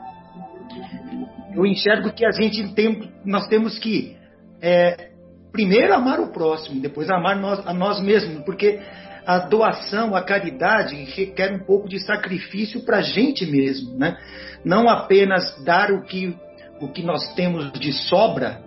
[1.55, 4.15] eu enxergo que a gente tem, nós temos que
[4.61, 5.09] é,
[5.51, 8.79] primeiro amar o próximo, depois amar nós, a nós mesmos, porque
[9.25, 14.15] a doação, a caridade requer um pouco de sacrifício para a gente mesmo, né?
[14.63, 16.37] Não apenas dar o que,
[16.79, 18.61] o que nós temos de sobra,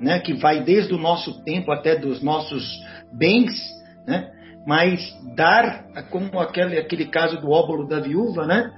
[0.00, 0.20] né?
[0.20, 2.64] Que vai desde o nosso tempo até dos nossos
[3.12, 3.52] bens,
[4.06, 4.30] né?
[4.64, 5.00] Mas
[5.34, 8.70] dar, como aquele, aquele caso do óbolo da viúva, né?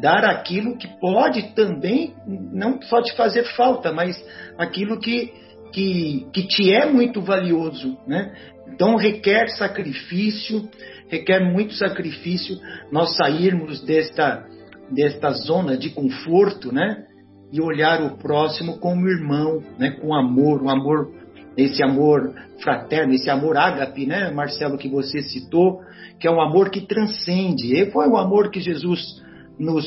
[0.00, 4.22] Dar aquilo que pode também, não só te fazer falta, mas
[4.58, 5.32] aquilo que,
[5.72, 8.34] que, que te é muito valioso, né?
[8.68, 10.68] Então requer sacrifício,
[11.08, 12.58] requer muito sacrifício
[12.90, 14.44] nós sairmos desta,
[14.90, 17.04] desta zona de conforto, né?
[17.52, 19.92] E olhar o próximo como irmão, né?
[20.00, 21.10] Com amor, um amor
[21.56, 25.80] esse amor fraterno, esse amor ágape, né, Marcelo, que você citou,
[26.20, 27.74] que é um amor que transcende.
[27.74, 29.24] E foi o amor que Jesus
[29.58, 29.86] nos,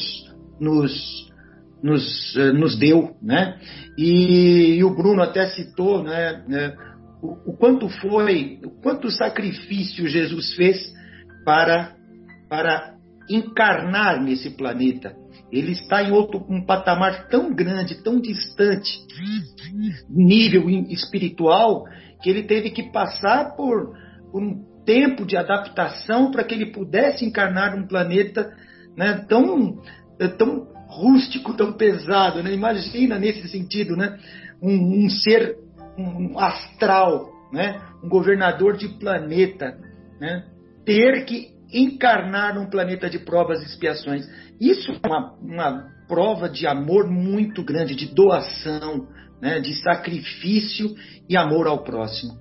[0.59, 1.29] nos,
[1.81, 3.59] nos, eh, nos deu, né?
[3.97, 6.75] E, e, o Bruno até citou, né, né
[7.21, 10.93] o, o, quanto foi, o quanto sacrifício Jesus fez
[11.45, 11.95] para,
[12.49, 12.95] para
[13.29, 15.15] encarnar nesse planeta.
[15.51, 18.99] Ele está em outro um patamar tão grande, tão distante,
[20.09, 21.85] nível espiritual,
[22.21, 23.93] que ele teve que passar por,
[24.31, 28.51] por um tempo de adaptação para que ele pudesse encarnar um planeta
[28.99, 29.81] né, tão,
[30.37, 32.43] tão rústico, tão pesado.
[32.43, 32.53] Né?
[32.53, 34.19] Imagina nesse sentido, né?
[34.61, 35.55] um, um ser
[35.97, 37.81] um astral, né?
[38.03, 39.77] um governador de planeta,
[40.19, 40.43] né?
[40.85, 44.27] ter que encarnar num planeta de provas e expiações.
[44.59, 49.07] Isso é uma, uma prova de amor muito grande, de doação,
[49.41, 49.61] né?
[49.61, 50.93] de sacrifício
[51.29, 52.33] e amor ao próximo.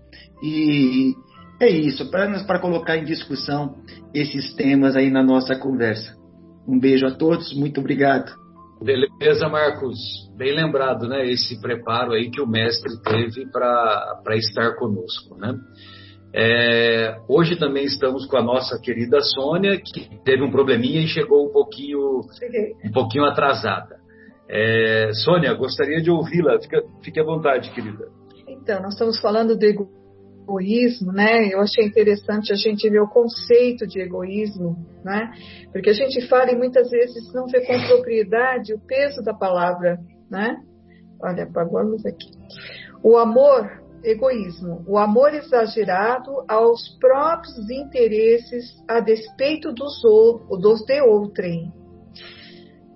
[0.42, 1.14] E
[1.61, 3.76] é isso, apenas para colocar em discussão
[4.12, 6.17] esses temas aí na nossa conversa.
[6.68, 8.30] Um beijo a todos, muito obrigado.
[8.82, 9.96] Beleza, Marcos.
[10.36, 11.26] Bem lembrado, né?
[11.26, 15.58] Esse preparo aí que o mestre teve para estar conosco, né?
[16.32, 21.48] É, hoje também estamos com a nossa querida Sônia, que teve um probleminha e chegou
[21.48, 22.20] um pouquinho,
[22.84, 23.96] um pouquinho atrasada.
[24.48, 26.60] É, Sônia, gostaria de ouvi-la.
[26.60, 28.08] Fique, fique à vontade, querida.
[28.46, 29.88] Então, nós estamos falando do
[30.49, 31.53] egoísmo, né?
[31.53, 35.30] Eu achei interessante a gente ver o conceito de egoísmo, né?
[35.72, 39.99] Porque a gente fala e muitas vezes não vê com propriedade o peso da palavra,
[40.30, 40.57] né?
[41.22, 42.30] Olha, apagou a luz aqui.
[43.03, 43.70] O amor,
[44.03, 50.01] egoísmo, o amor exagerado aos próprios interesses a despeito dos,
[50.61, 51.72] dos de outrem.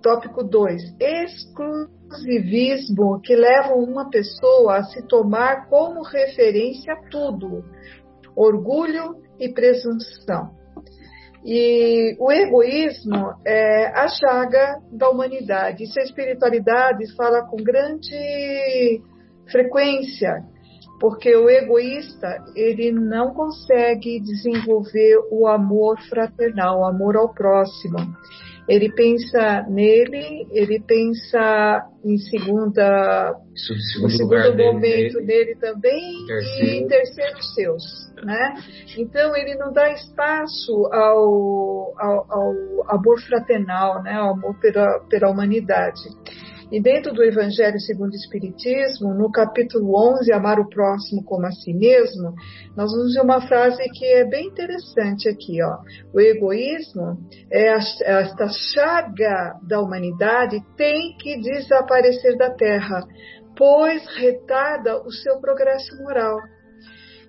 [0.02, 0.96] Tópico 2.
[1.00, 7.64] Exclusivismo que leva uma pessoa a se tomar como referência tudo.
[8.36, 10.50] Orgulho e presunção.
[11.44, 15.84] E o egoísmo é a chaga da humanidade.
[15.84, 19.00] Isso a espiritualidade fala com grande
[19.50, 20.44] frequência,
[21.00, 27.98] porque o egoísta ele não consegue desenvolver o amor fraternal, o amor ao próximo
[28.72, 36.64] ele pensa nele, ele pensa em segunda, segundo, segundo momento dele, dele também terceiro.
[36.64, 37.82] e em terceiro seus,
[38.24, 38.54] né?
[38.96, 44.14] Então ele não dá espaço ao, ao, ao amor fraternal, né?
[44.14, 46.00] Ao amor pela, pela humanidade.
[46.72, 51.50] E dentro do Evangelho segundo o Espiritismo, no capítulo 11, Amar o Próximo como a
[51.50, 52.32] si mesmo,
[52.74, 55.62] nós vamos ver uma frase que é bem interessante aqui.
[55.62, 55.80] Ó.
[56.14, 57.18] O egoísmo,
[57.52, 63.06] é esta chaga da humanidade, tem que desaparecer da Terra,
[63.54, 66.38] pois retarda o seu progresso moral.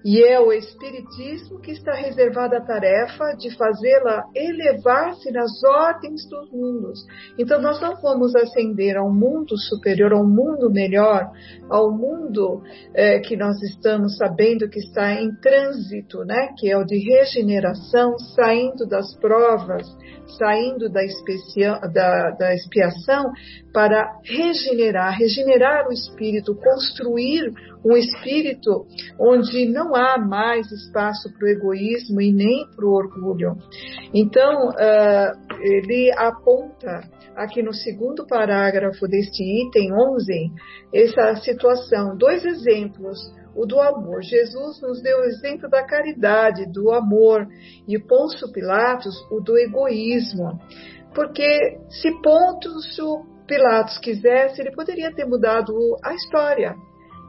[0.04, 6.51] E é o Espiritismo que está reservada a tarefa de fazê-la elevar-se nas ordens dos
[6.51, 6.99] mundos.
[7.39, 11.32] Então, nós não vamos ascender a um mundo superior, a um mundo melhor,
[11.70, 12.62] ao mundo
[12.93, 16.49] é, que nós estamos sabendo que está em trânsito, né?
[16.58, 19.88] que é o de regeneração, saindo das provas,
[20.38, 21.01] saindo da,
[21.93, 23.32] da, da expiação,
[23.74, 27.54] para regenerar, regenerar o espírito, construir
[27.86, 28.86] um espírito
[29.19, 33.57] onde não há mais espaço para o egoísmo e nem para o orgulho.
[34.13, 40.51] Então, uh, ele aponta aqui no segundo parágrafo deste item 11
[40.93, 43.19] essa situação, dois exemplos.
[43.55, 44.23] O do amor.
[44.23, 47.47] Jesus nos deu o exemplo da caridade, do amor,
[47.88, 50.59] e Pôncio Pilatos, o do egoísmo.
[51.13, 55.71] Porque se Pôncio Pilatos quisesse, ele poderia ter mudado
[56.03, 56.75] a história.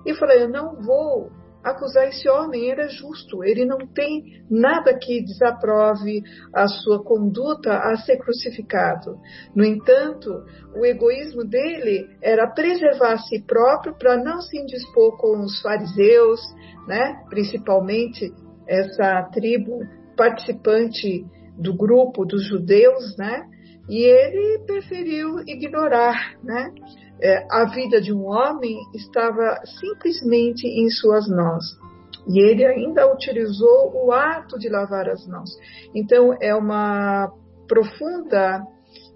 [0.05, 1.31] E falei, eu não vou
[1.65, 6.23] acusar esse homem, ele é justo, ele não tem nada que desaprove
[6.55, 9.19] a sua conduta a ser crucificado.
[9.57, 10.45] No entanto,
[10.77, 16.41] o egoísmo dele era preservar a si próprio para não se indispor com os fariseus,
[16.87, 17.23] né?
[17.31, 18.31] principalmente
[18.69, 19.81] essa tribo
[20.17, 21.25] participante
[21.59, 23.49] do grupo dos judeus, né?
[23.89, 26.73] E ele preferiu ignorar, né?
[27.25, 31.65] É, a vida de um homem estava simplesmente em suas mãos.
[32.29, 35.51] E ele ainda utilizou o ato de lavar as mãos.
[35.95, 37.33] Então, é uma
[37.67, 38.63] profunda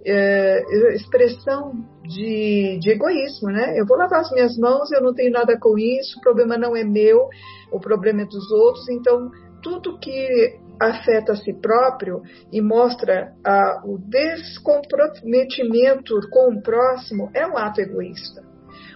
[0.06, 3.78] é, expressão de, de, egoísmo, né?
[3.78, 6.74] Eu vou lavar as minhas mãos, eu não tenho nada com isso, o problema não
[6.74, 7.28] é meu,
[7.70, 8.88] o problema é dos outros.
[8.88, 9.30] Então,
[9.62, 12.22] tudo que afeta a si próprio
[12.52, 18.46] e mostra ah, o descomprometimento com o próximo é um ato egoísta.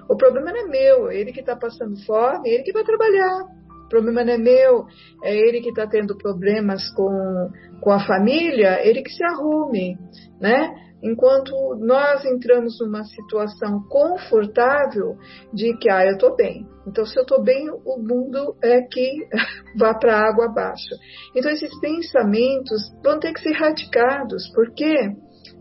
[0.08, 2.84] O problema não é meu, é ele que está passando fome, é ele que vai
[2.84, 3.48] trabalhar.
[3.92, 4.86] Problema não é meu,
[5.22, 9.98] é ele que está tendo problemas com, com a família, ele que se arrume,
[10.40, 10.74] né?
[11.02, 15.18] Enquanto nós entramos numa situação confortável
[15.52, 16.66] de que, ah, eu estou bem.
[16.86, 19.28] Então, se eu estou bem, o mundo é que
[19.78, 20.94] vá para a água abaixo.
[21.36, 24.94] Então, esses pensamentos vão ter que ser radicados, porque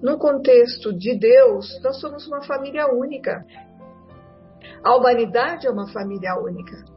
[0.01, 3.43] no contexto de Deus, nós somos uma família única.
[4.85, 6.90] A humanidade é uma família única.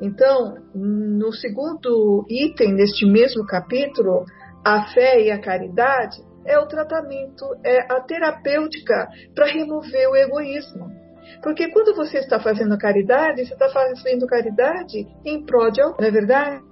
[0.00, 4.24] Então, no segundo item deste mesmo capítulo,
[4.64, 10.90] a fé e a caridade, é o tratamento, é a terapêutica para remover o egoísmo.
[11.42, 16.08] Porque quando você está fazendo caridade, você está fazendo caridade em prol de alguém, não
[16.08, 16.62] é verdade?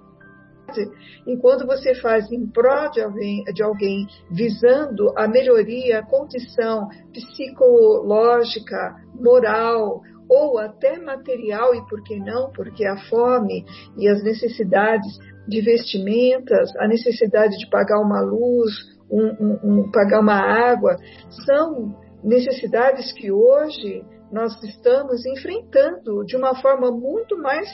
[1.26, 6.88] E quando você faz em prol de alguém, de alguém visando a melhoria, a condição
[7.12, 12.50] psicológica, moral, ou até material, e por que não?
[12.52, 13.64] Porque a fome
[13.96, 18.72] e as necessidades de vestimentas, a necessidade de pagar uma luz,
[19.10, 20.96] um, um, um, pagar uma água,
[21.44, 24.02] são necessidades que hoje
[24.32, 27.68] nós estamos enfrentando de uma forma muito mais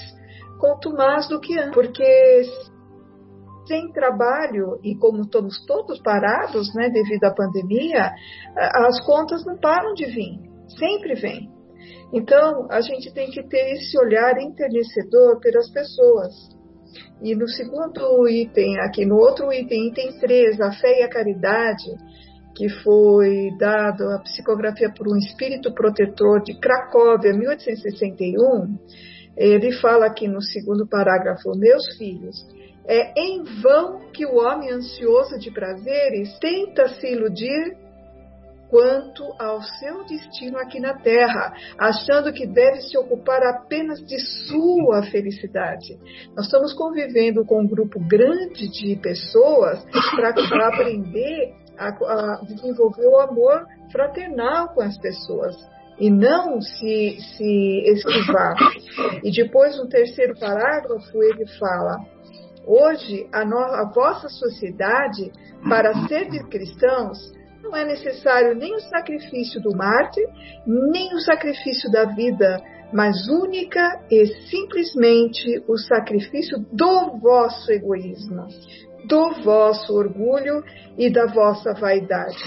[0.59, 2.43] contumaz do que antes, porque
[3.67, 8.11] sem trabalho e como estamos todos parados, né, devido à pandemia,
[8.57, 10.41] as contas não param de vir,
[10.77, 11.60] sempre vem.
[12.13, 16.35] Então, a gente tem que ter esse olhar enternecedor pelas pessoas.
[17.23, 21.91] E no segundo item, aqui no outro item, item 3, a fé e a caridade,
[22.57, 28.77] que foi dado a psicografia por um espírito protetor de Cracóvia, 1861,
[29.37, 32.37] ele fala aqui no segundo parágrafo: Meus filhos,
[32.87, 37.77] é em vão que o homem ansioso de prazeres tenta se iludir
[38.71, 45.03] quanto ao seu destino aqui na Terra, achando que deve se ocupar apenas de sua
[45.11, 45.99] felicidade.
[46.37, 53.19] Nós estamos convivendo com um grupo grande de pessoas para aprender a, a desenvolver o
[53.19, 55.57] amor fraternal com as pessoas
[55.99, 58.55] e não se, se esquivar.
[59.25, 61.97] E depois, no terceiro parágrafo, ele fala:
[62.67, 65.31] Hoje, a, no, a vossa sociedade,
[65.69, 67.19] para ser cristãos,
[67.63, 70.27] não é necessário nem o sacrifício do mártir,
[70.67, 72.61] nem o sacrifício da vida,
[72.93, 78.47] mas única e simplesmente o sacrifício do vosso egoísmo,
[79.07, 80.63] do vosso orgulho
[80.99, 82.43] e da vossa vaidade.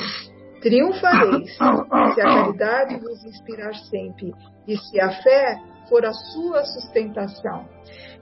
[0.62, 4.34] Triunfareis se a caridade vos inspirar sempre
[4.68, 5.60] e se a fé
[5.90, 7.68] for a sua sustentação.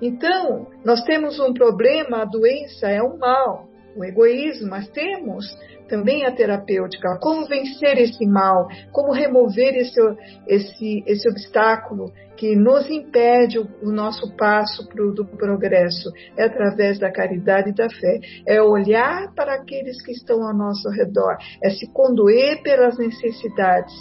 [0.01, 5.45] Então, nós temos um problema, a doença é um mal, o egoísmo, mas temos
[5.91, 9.99] também a terapêutica, como vencer esse mal, como remover esse,
[10.47, 16.09] esse, esse obstáculo que nos impede o, o nosso passo pro, do progresso.
[16.37, 18.19] É através da caridade e da fé.
[18.47, 23.93] É olhar para aqueles que estão ao nosso redor, é se condoer pelas necessidades.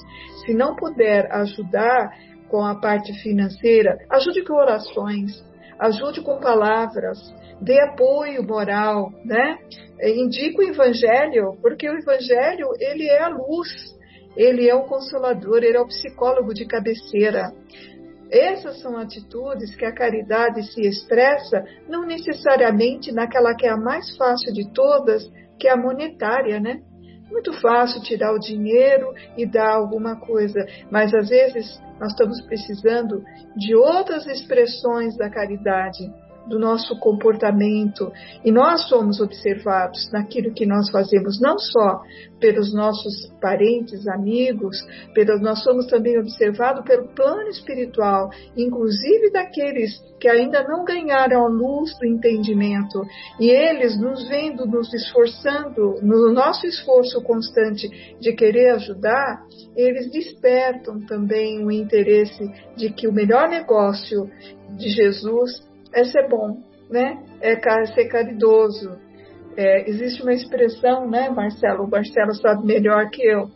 [0.47, 2.13] Se não puder ajudar
[2.49, 5.45] com a parte financeira, ajude com orações,
[5.81, 7.19] ajude com palavras,
[7.61, 9.59] dê apoio moral, né?
[10.03, 13.69] Indica o evangelho, porque o evangelho, ele é a luz,
[14.37, 17.53] ele é o consolador, ele é o psicólogo de cabeceira.
[18.31, 24.17] Essas são atitudes que a caridade se expressa não necessariamente naquela que é a mais
[24.17, 26.81] fácil de todas, que é a monetária, né?
[27.29, 33.23] Muito fácil tirar o dinheiro e dar alguma coisa, mas às vezes nós estamos precisando
[33.57, 36.11] de outras expressões da caridade
[36.51, 38.13] do nosso comportamento.
[38.45, 42.03] E nós somos observados naquilo que nós fazemos, não só
[42.41, 44.77] pelos nossos parentes, amigos,
[45.15, 51.49] pelos, nós somos também observados pelo plano espiritual, inclusive daqueles que ainda não ganharam a
[51.49, 53.01] luz do entendimento.
[53.39, 57.89] E eles nos vendo, nos esforçando, no nosso esforço constante
[58.21, 59.43] de querer ajudar,
[59.77, 64.29] eles despertam também o interesse de que o melhor negócio
[64.77, 67.23] de Jesus é ser bom, né?
[67.41, 68.99] É ser caridoso.
[69.57, 71.85] É, existe uma expressão, né, Marcelo?
[71.85, 73.49] O Marcelo sabe melhor que eu,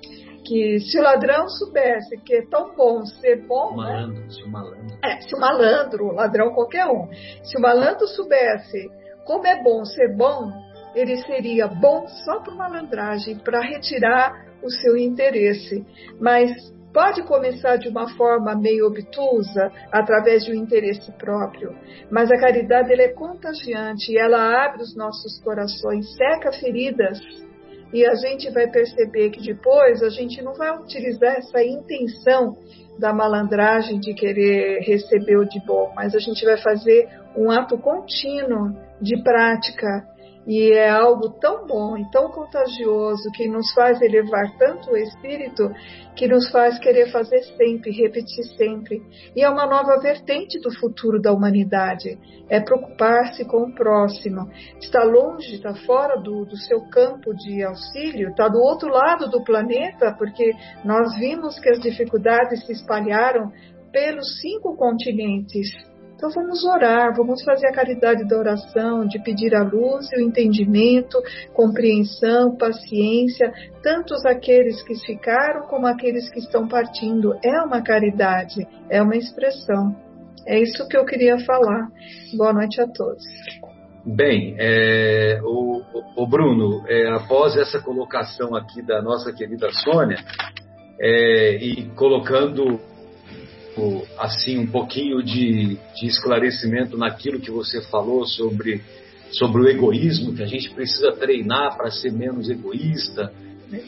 [0.45, 3.77] que se o ladrão soubesse que é tão bom ser bom, né?
[3.77, 4.31] malandro, né?
[4.31, 7.09] se o malandro, é, se o malandro, ladrão qualquer um,
[7.43, 8.91] se o malandro soubesse
[9.25, 10.53] como é bom ser bom,
[10.95, 14.33] ele seria bom só por malandragem, para retirar
[14.63, 15.85] o seu interesse.
[16.21, 16.53] Mas
[16.95, 21.75] Pode começar de uma forma meio obtusa, através de um interesse próprio,
[22.09, 27.19] mas a caridade ela é contagiante e ela abre os nossos corações, seca feridas.
[27.93, 32.57] E a gente vai perceber que depois a gente não vai utilizar essa intenção
[32.97, 37.77] da malandragem de querer receber o de bom, mas a gente vai fazer um ato
[37.77, 40.14] contínuo de prática
[40.47, 45.71] e é algo tão bom e tão contagioso que nos faz elevar tanto o espírito
[46.15, 49.03] que nos faz querer fazer sempre, repetir sempre.
[49.35, 52.19] E é uma nova vertente do futuro da humanidade.
[52.49, 54.49] É preocupar-se com o próximo.
[54.79, 59.43] Está longe, está fora do, do seu campo de auxílio, está do outro lado do
[59.43, 60.53] planeta, porque
[60.85, 63.51] nós vimos que as dificuldades se espalharam
[63.91, 65.94] pelos cinco continentes
[66.25, 70.23] então vamos orar, vamos fazer a caridade da oração, de pedir a luz e o
[70.23, 71.19] entendimento,
[71.53, 73.53] compreensão, paciência,
[73.83, 77.39] tantos aqueles que ficaram como aqueles que estão partindo.
[77.45, 79.95] É uma caridade, é uma expressão.
[80.47, 81.89] É isso que eu queria falar.
[82.39, 83.23] Boa noite a todos.
[84.07, 85.83] Bem, é, o,
[86.17, 90.17] o, Bruno, é, após essa colocação aqui da nossa querida Sônia,
[90.99, 92.81] é, e colocando
[94.19, 98.81] assim um pouquinho de, de esclarecimento naquilo que você falou sobre,
[99.33, 103.33] sobre o egoísmo, que a gente precisa treinar para ser menos egoísta,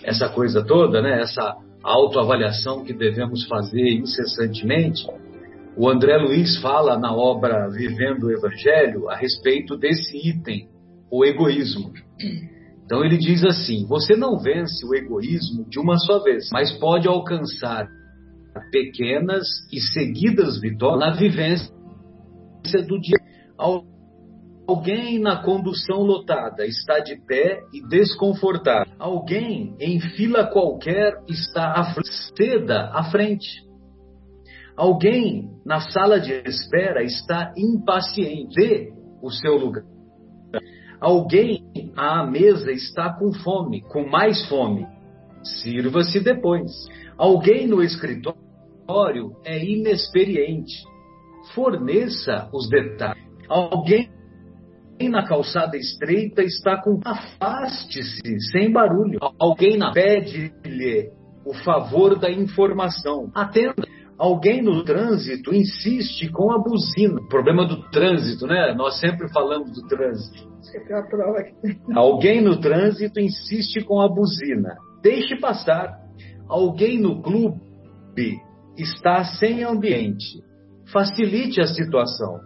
[0.02, 1.20] essa coisa toda, né?
[1.20, 5.06] essa autoavaliação que devemos fazer incessantemente.
[5.76, 10.68] O André Luiz fala na obra Vivendo o Evangelho a respeito desse item,
[11.10, 11.92] o egoísmo.
[12.84, 17.06] Então ele diz assim: você não vence o egoísmo de uma só vez, mas pode
[17.06, 17.86] alcançar
[18.70, 21.72] pequenas e seguidas vitórias na vivência
[22.86, 23.18] do dia.
[24.68, 28.92] Alguém na condução lotada está de pé e desconfortável.
[28.98, 31.94] Alguém em fila qualquer está à
[32.36, 33.64] seda à frente.
[34.76, 38.54] Alguém na sala de espera está impaciente.
[38.56, 38.92] Vê
[39.22, 39.84] o seu lugar.
[41.00, 41.62] Alguém
[41.96, 44.86] à mesa está com fome, com mais fome.
[45.42, 46.72] Sirva-se depois.
[47.16, 48.45] Alguém no escritório
[49.44, 50.74] é inexperiente.
[51.54, 53.22] Forneça os detalhes.
[53.48, 54.10] Alguém
[55.10, 57.00] na calçada estreita está com.
[57.04, 59.18] Afaste-se sem barulho.
[59.38, 61.10] Alguém na pede-lhe
[61.44, 63.30] o favor da informação.
[63.34, 63.86] Atenda.
[64.18, 67.20] Alguém no trânsito insiste com a buzina.
[67.28, 68.74] Problema do trânsito, né?
[68.74, 70.48] Nós sempre falamos do trânsito.
[71.94, 74.74] Alguém no trânsito insiste com a buzina.
[75.02, 76.00] Deixe passar.
[76.48, 78.40] Alguém no clube
[78.76, 80.42] está sem ambiente.
[80.92, 82.40] Facilite a situação.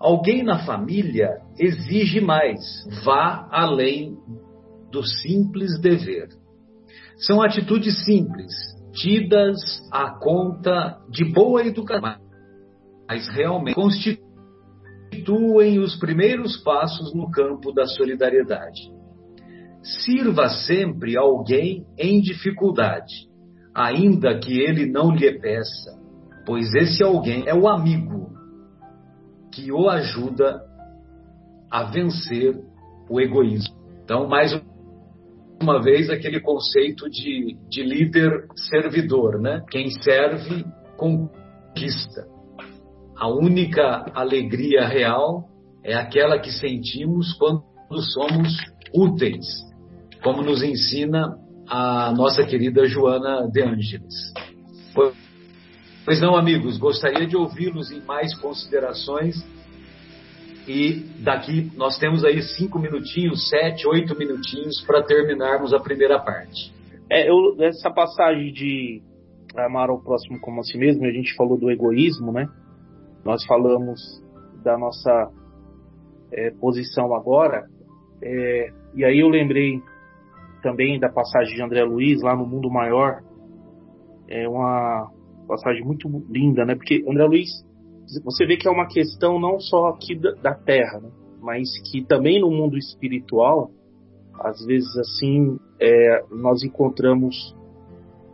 [0.00, 2.60] Alguém na família exige mais.
[3.04, 4.16] Vá além
[4.90, 6.28] do simples dever.
[7.18, 8.52] São atitudes simples,
[8.92, 9.58] tidas
[9.92, 12.20] à conta de boa educação,
[13.08, 14.20] mas realmente constituem
[15.80, 18.92] os primeiros passos no campo da solidariedade.
[19.82, 23.27] Sirva sempre alguém em dificuldade
[23.78, 25.96] ainda que ele não lhe peça,
[26.44, 28.32] pois esse alguém é o amigo
[29.52, 30.60] que o ajuda
[31.70, 32.60] a vencer
[33.08, 33.76] o egoísmo.
[34.02, 34.52] Então, mais
[35.62, 39.62] uma vez, aquele conceito de, de líder servidor, né?
[39.70, 40.64] Quem serve,
[40.96, 42.26] conquista.
[43.16, 45.48] A única alegria real
[45.84, 47.62] é aquela que sentimos quando
[48.14, 48.56] somos
[48.92, 49.46] úteis,
[50.22, 51.36] como nos ensina
[51.68, 54.32] a nossa querida Joana De Angelis.
[56.04, 59.36] Pois não, amigos, gostaria de ouvi-los em mais considerações.
[60.66, 66.72] E daqui nós temos aí cinco minutinhos, sete, oito minutinhos para terminarmos a primeira parte.
[67.10, 69.02] É, eu, essa passagem de
[69.56, 72.48] amar ao próximo como a si mesmo, a gente falou do egoísmo, né?
[73.24, 74.00] Nós falamos
[74.62, 75.30] da nossa
[76.32, 77.64] é, posição agora,
[78.22, 79.80] é, e aí eu lembrei
[80.68, 83.22] também da passagem de André Luiz lá no Mundo Maior.
[84.28, 85.10] É uma
[85.46, 86.74] passagem muito linda, né?
[86.74, 87.48] Porque André Luiz,
[88.22, 91.10] você vê que é uma questão não só aqui da, Terra, né?
[91.40, 93.70] mas que também no mundo espiritual,
[94.40, 97.56] às vezes assim, é, nós encontramos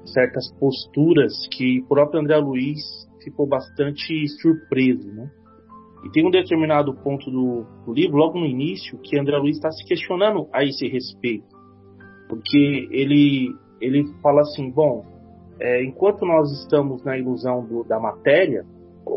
[0.07, 2.81] certas posturas que o próprio André Luiz
[3.23, 5.31] ficou bastante surpreso, né?
[6.05, 9.71] E tem um determinado ponto do, do livro, logo no início, que André Luiz está
[9.71, 11.54] se questionando a esse respeito
[12.29, 15.05] porque ele, ele fala assim: bom,
[15.61, 18.65] é, enquanto nós estamos na ilusão do, da matéria,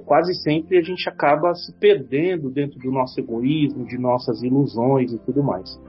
[0.05, 5.19] quase sempre a gente acaba se perdendo dentro do nosso egoísmo, de nossas ilusões e
[5.19, 5.79] tudo mais.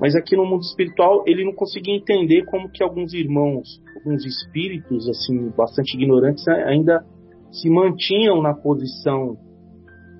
[0.00, 5.08] Mas aqui no mundo espiritual ele não conseguia entender como que alguns irmãos, alguns espíritos
[5.08, 7.04] assim bastante ignorantes ainda
[7.50, 9.36] se mantinham na posição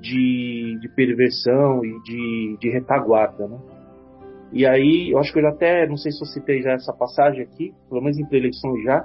[0.01, 3.59] de, de perversão e de, de retaguarda, né?
[4.53, 6.92] E aí, eu acho que eu já até, não sei se eu citei já essa
[6.92, 9.03] passagem aqui, pelo menos em preleções já,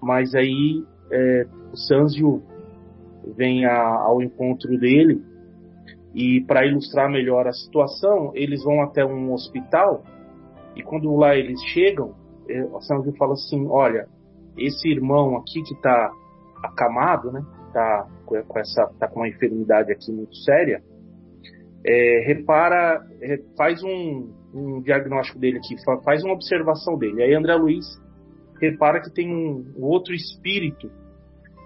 [0.00, 0.82] mas aí
[1.12, 2.42] é, o Sanzio
[3.36, 5.22] vem a, ao encontro dele
[6.14, 10.02] e para ilustrar melhor a situação, eles vão até um hospital
[10.74, 12.14] e quando lá eles chegam,
[12.48, 14.08] é, o Sanzio fala assim, olha,
[14.56, 16.10] esse irmão aqui que está
[16.64, 20.82] acamado, né, tá com essa, tá com uma enfermidade aqui muito séria,
[21.84, 25.74] é, repara, é, faz um, um, diagnóstico dele aqui,
[26.04, 27.22] faz uma observação dele.
[27.22, 27.86] Aí André Luiz
[28.60, 30.90] repara que tem um, um outro espírito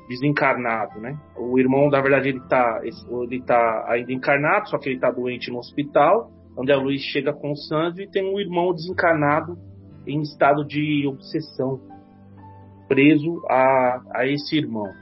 [0.09, 1.18] desencarnado, né?
[1.37, 5.51] O irmão, na verdade, ele está ele tá ainda encarnado, só que ele está doente
[5.51, 6.30] no hospital.
[6.59, 9.57] André Luiz chega com o Sandro e tem um irmão desencarnado
[10.07, 11.80] em estado de obsessão,
[12.89, 14.93] preso a, a esse irmão.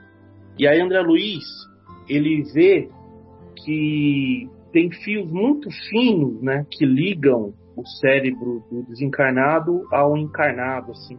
[0.59, 1.45] E aí André Luiz,
[2.09, 2.89] ele vê
[3.65, 11.19] que tem fios muito finos, né, que ligam o cérebro do desencarnado ao encarnado, assim.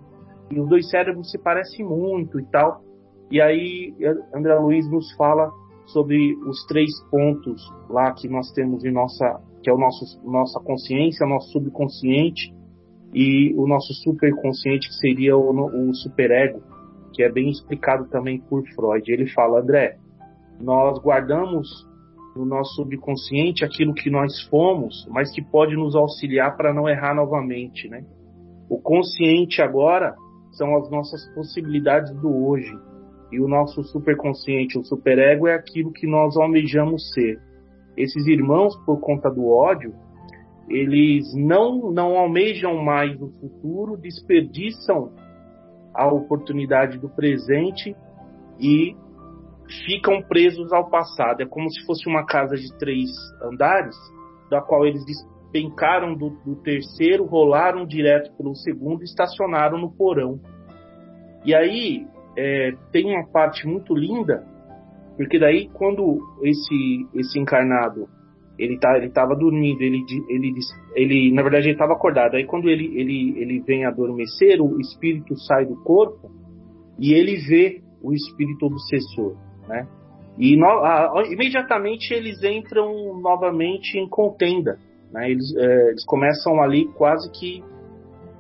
[0.52, 2.84] E os dois cérebros se parecem muito e tal.
[3.32, 3.96] E aí
[4.36, 5.52] André Luiz nos fala
[5.86, 10.60] sobre os três pontos lá que nós temos em nossa, que é o nosso nossa
[10.60, 12.54] consciência, nosso subconsciente
[13.14, 16.62] e o nosso superconsciente que seria o, o superego,
[17.14, 19.12] que é bem explicado também por Freud.
[19.12, 19.98] Ele fala, André,
[20.60, 21.68] nós guardamos
[22.36, 27.14] no nosso subconsciente aquilo que nós fomos, mas que pode nos auxiliar para não errar
[27.14, 28.04] novamente, né?
[28.70, 30.16] O consciente agora
[30.52, 32.74] são as nossas possibilidades do hoje.
[33.32, 37.40] E o nosso superconsciente, o superego, é aquilo que nós almejamos ser.
[37.96, 39.94] Esses irmãos, por conta do ódio,
[40.70, 45.12] eles não, não almejam mais o futuro, desperdiçam
[45.94, 47.96] a oportunidade do presente
[48.60, 48.96] e
[49.86, 51.42] ficam presos ao passado.
[51.42, 53.10] É como se fosse uma casa de três
[53.42, 53.96] andares,
[54.50, 60.40] da qual eles despencaram do, do terceiro, rolaram direto pelo segundo e estacionaram no porão.
[61.46, 62.06] E aí
[62.38, 64.46] é, tem uma parte muito linda,
[65.18, 68.08] porque daí quando esse, esse encarnado
[68.60, 70.54] ele tá ele estava dormindo ele ele
[70.94, 75.36] ele na verdade ele estava acordado aí quando ele ele ele vem adormecer o espírito
[75.40, 76.30] sai do corpo
[77.00, 79.36] e ele vê o espírito obsessor
[79.72, 79.88] né?
[80.38, 84.78] E no, a, imediatamente eles entram novamente em contenda,
[85.12, 85.30] né?
[85.32, 87.64] Eles, é, eles começam ali quase que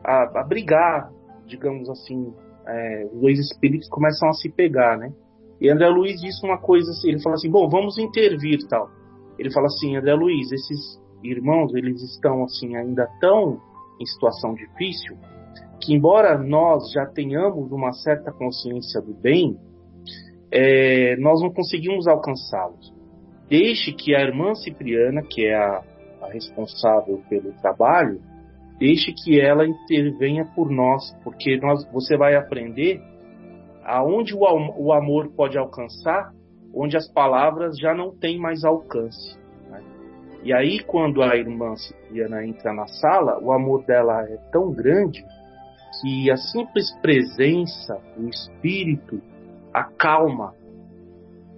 [0.03, 1.11] a, a brigar,
[1.47, 2.33] digamos assim,
[2.67, 5.11] é, os dois espíritos começam a se pegar, né?
[5.59, 8.89] E André Luiz disse uma coisa assim, ele fala assim, bom, vamos intervir tal.
[9.37, 13.59] Ele fala assim, André Luiz, esses irmãos, eles estão assim ainda tão
[13.99, 15.15] em situação difícil
[15.81, 19.57] que embora nós já tenhamos uma certa consciência do bem,
[20.51, 22.93] é, nós não conseguimos alcançá-los.
[23.49, 25.81] Deixe que a irmã Cipriana, que é a,
[26.21, 28.19] a responsável pelo trabalho,
[28.77, 33.01] deixe que ela intervenha por nós, porque nós, você vai aprender
[33.83, 34.39] aonde o,
[34.77, 36.31] o amor pode alcançar,
[36.73, 39.37] onde as palavras já não têm mais alcance.
[39.69, 39.81] Né?
[40.43, 45.23] E aí, quando a irmã Cipriana entra na sala, o amor dela é tão grande
[46.01, 49.21] que a simples presença, o espírito
[49.73, 50.53] acalma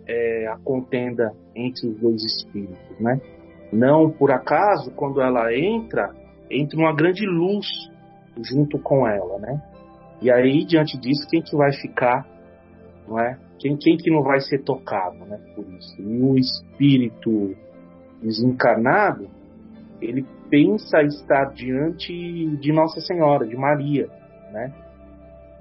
[0.08, 3.20] é, a contenda entre os dois espíritos, né?
[3.72, 6.14] Não por acaso, quando ela entra,
[6.50, 7.66] entra uma grande luz
[8.42, 9.62] junto com ela, né?
[10.22, 12.26] E aí, diante disso, quem que vai ficar,
[13.08, 13.38] não é?
[13.60, 15.40] Quem, quem que não vai ser tocado, né?
[15.56, 16.02] Por isso.
[16.02, 17.56] E o espírito
[18.22, 19.28] desencarnado,
[20.02, 22.14] ele pensa estar diante
[22.58, 24.08] de Nossa Senhora, de Maria,
[24.52, 24.72] né?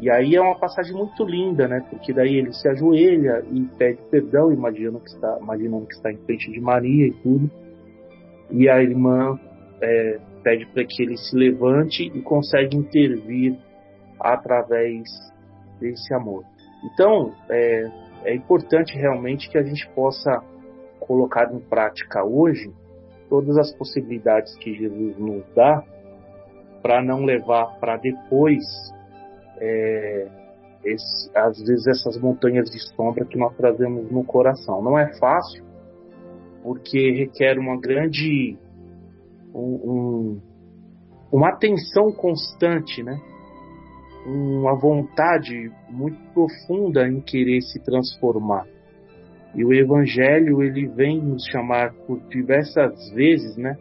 [0.02, 1.80] E aí é uma passagem muito linda, né?
[1.88, 6.16] Porque daí ele se ajoelha e pede perdão, imaginando que está, imaginando que está em
[6.16, 7.48] frente de Maria e tudo.
[8.50, 9.38] E a irmã
[9.80, 13.56] é, pede para que ele se levante e consegue intervir
[14.18, 15.04] através
[15.78, 16.42] desse amor.
[16.92, 17.88] Então, é,
[18.24, 20.42] é importante realmente que a gente possa
[20.98, 22.72] colocar em prática hoje
[23.28, 25.80] todas as possibilidades que Jesus nos dá
[26.82, 28.64] para não levar para depois
[29.58, 30.28] é,
[30.84, 34.82] esse, às vezes essas montanhas de sombra que nós trazemos no coração.
[34.82, 35.64] Não é fácil,
[36.62, 38.56] porque requer uma grande
[39.54, 40.40] um, um,
[41.30, 43.20] uma atenção constante, né?
[44.26, 48.66] Uma vontade muito profunda em querer se transformar.
[49.54, 53.76] E o Evangelho ele vem nos chamar por diversas vezes, né,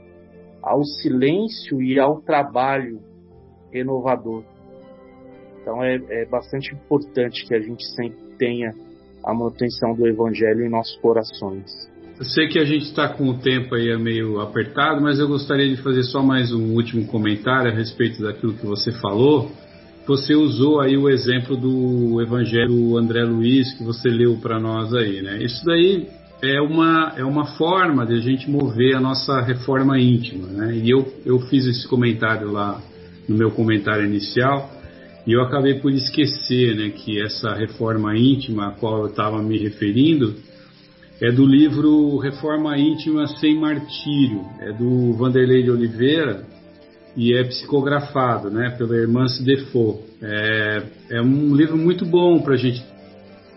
[0.62, 3.00] ao silêncio e ao trabalho
[3.72, 4.44] renovador.
[5.62, 8.74] Então é, é bastante importante que a gente sempre tenha
[9.24, 11.72] a manutenção do Evangelho em nossos corações.
[12.18, 15.70] eu sei que a gente está com o tempo aí meio apertado, mas eu gostaria
[15.70, 19.52] de fazer só mais um último comentário a respeito daquilo que você falou.
[20.08, 24.94] Você usou aí o exemplo do Evangelho do André Luiz que você leu para nós
[24.96, 25.38] aí, né?
[25.44, 26.08] Isso daí
[26.42, 30.76] é uma, é uma forma de a gente mover a nossa reforma íntima, né?
[30.76, 32.82] E eu, eu fiz esse comentário lá
[33.30, 34.81] no meu comentário inicial
[35.26, 39.58] e eu acabei por esquecer, né, que essa reforma íntima a qual eu estava me
[39.58, 40.36] referindo
[41.22, 46.44] é do livro Reforma Íntima Sem Martírio, é do Vanderlei de Oliveira
[47.16, 50.00] e é psicografado né, pela Hermance Defoe.
[50.20, 52.84] É, é um livro muito bom para a gente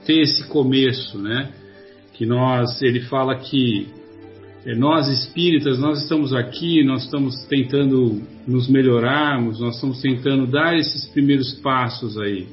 [0.04, 1.50] ter esse começo, né?
[2.12, 3.88] Que nós, ele fala que
[4.72, 11.06] nós espíritas, nós estamos aqui, nós estamos tentando nos melhorarmos, nós estamos tentando dar esses
[11.08, 12.46] primeiros passos aí.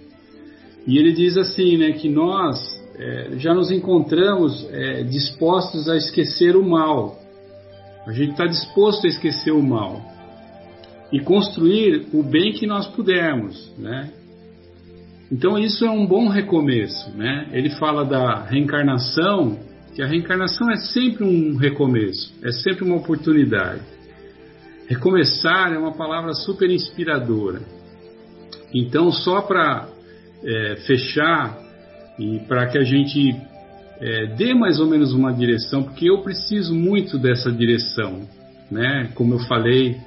[0.85, 2.59] E ele diz assim, né, que nós
[2.97, 7.17] é, já nos encontramos é, dispostos a esquecer o mal.
[8.05, 10.01] A gente está disposto a esquecer o mal
[11.13, 14.09] e construir o bem que nós pudermos, né?
[15.31, 17.47] Então isso é um bom recomeço, né?
[17.53, 19.57] Ele fala da reencarnação,
[19.95, 23.81] que a reencarnação é sempre um recomeço, é sempre uma oportunidade.
[24.87, 27.61] Recomeçar é uma palavra super inspiradora.
[28.73, 29.87] Então só para
[30.43, 31.57] é, fechar
[32.17, 33.35] e para que a gente
[33.99, 38.27] é, dê mais ou menos uma direção, porque eu preciso muito dessa direção,
[38.69, 39.11] né?
[39.13, 39.97] Como eu falei,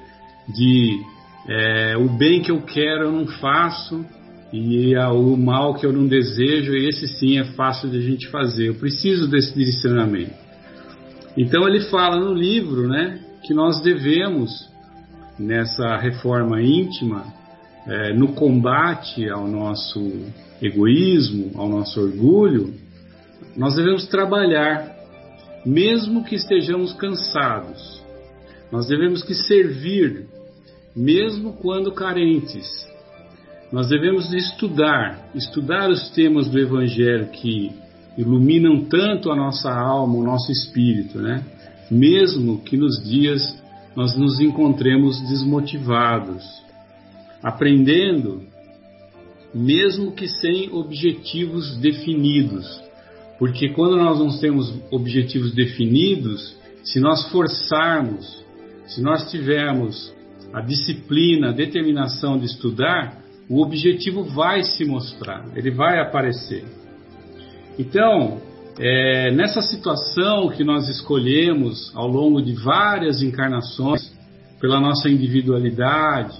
[0.48, 1.00] de
[1.48, 4.04] é, o bem que eu quero eu não faço
[4.56, 8.28] e a, o mal que eu não desejo, esse sim é fácil de a gente
[8.28, 8.68] fazer.
[8.68, 10.30] Eu preciso desse direcionamento.
[11.36, 14.70] Então ele fala no livro, né, que nós devemos
[15.36, 17.24] nessa reforma íntima,
[17.84, 19.98] é, no combate ao nosso
[20.62, 22.74] egoísmo, ao nosso orgulho,
[23.56, 24.88] nós devemos trabalhar,
[25.66, 28.00] mesmo que estejamos cansados.
[28.70, 30.28] Nós devemos que servir,
[30.94, 32.93] mesmo quando carentes.
[33.74, 37.72] Nós devemos estudar, estudar os temas do Evangelho que
[38.16, 41.44] iluminam tanto a nossa alma, o nosso espírito, né?
[41.90, 43.42] Mesmo que nos dias
[43.96, 46.44] nós nos encontremos desmotivados,
[47.42, 48.42] aprendendo
[49.52, 52.80] mesmo que sem objetivos definidos.
[53.40, 58.24] Porque quando nós não temos objetivos definidos, se nós forçarmos,
[58.86, 60.14] se nós tivermos
[60.52, 66.64] a disciplina, a determinação de estudar, o objetivo vai se mostrar, ele vai aparecer.
[67.78, 68.40] Então,
[68.78, 74.12] é, nessa situação que nós escolhemos ao longo de várias encarnações,
[74.60, 76.38] pela nossa individualidade,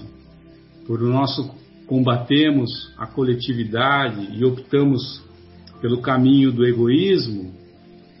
[0.87, 1.53] por o nosso
[1.85, 5.23] combatemos a coletividade e optamos
[5.79, 7.53] pelo caminho do egoísmo,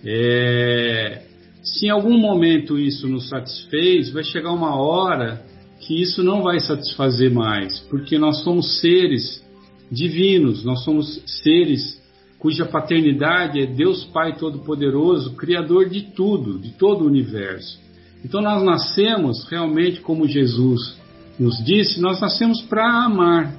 [0.05, 1.23] é,
[1.63, 5.43] se em algum momento isso nos satisfez, vai chegar uma hora
[5.79, 9.43] que isso não vai satisfazer mais, porque nós somos seres
[9.91, 12.01] divinos, nós somos seres
[12.39, 17.79] cuja paternidade é Deus Pai Todo-Poderoso, Criador de tudo, de todo o universo.
[18.23, 20.97] Então nós nascemos realmente como Jesus
[21.39, 23.53] nos disse, nós nascemos para amar.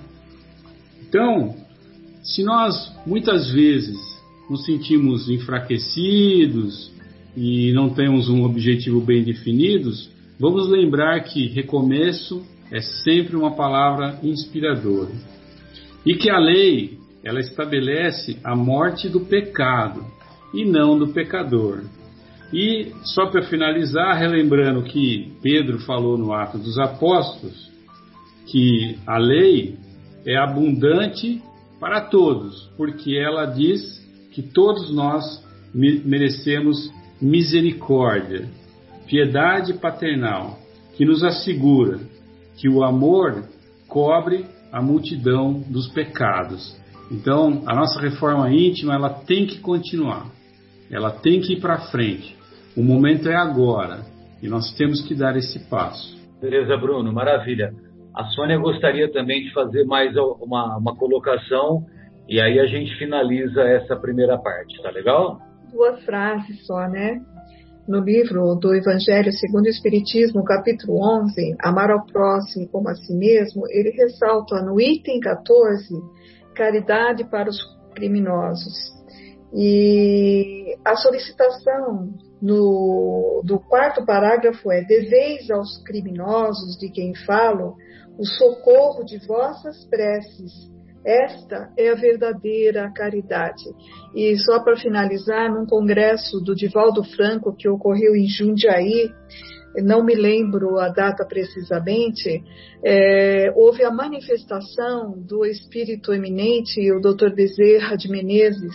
[1.09, 1.55] Então,
[2.23, 3.97] se nós muitas vezes
[4.49, 6.91] nos sentimos enfraquecidos
[7.37, 9.91] e não temos um objetivo bem definido,
[10.39, 15.13] vamos lembrar que recomeço é sempre uma palavra inspiradora.
[16.05, 20.05] E que a lei, ela estabelece a morte do pecado
[20.55, 21.83] e não do pecador.
[22.53, 27.71] E só para finalizar, relembrando que Pedro falou no Ato dos Apóstolos,
[28.47, 29.77] que a lei
[30.25, 31.43] é abundante
[31.81, 33.83] para todos, porque ela diz
[34.33, 38.49] que todos nós merecemos misericórdia,
[39.07, 40.59] piedade paternal,
[40.97, 42.01] que nos assegura
[42.57, 43.45] que o amor
[43.89, 46.77] cobre a multidão dos pecados.
[47.11, 50.27] Então, a nossa reforma íntima, ela tem que continuar.
[50.91, 52.37] Ela tem que ir para frente.
[52.77, 54.01] O momento é agora
[54.43, 56.17] e nós temos que dar esse passo.
[56.41, 57.73] Beleza, Bruno, maravilha.
[58.15, 61.85] A Sônia gostaria também de fazer mais uma, uma colocação
[62.29, 65.39] e aí a gente finaliza essa primeira parte, tá legal?
[65.71, 67.21] Duas frases só, né?
[67.87, 73.15] No livro do Evangelho segundo o Espiritismo, capítulo 11, Amar ao próximo como a si
[73.15, 75.95] mesmo, ele ressalta no item 14,
[76.53, 77.57] caridade para os
[77.95, 78.75] criminosos.
[79.55, 82.13] E a solicitação
[82.43, 87.77] no, do quarto parágrafo é: deveis aos criminosos de quem falo
[88.19, 90.53] o socorro de vossas preces,
[91.07, 93.65] Esta é a verdadeira caridade.
[94.13, 99.13] E só para finalizar, num congresso do Divaldo Franco que ocorreu em Jundiaí,
[99.85, 102.43] não me lembro a data precisamente,
[102.83, 107.33] é, houve a manifestação do espírito eminente, o Dr.
[107.35, 108.75] Bezerra de Menezes,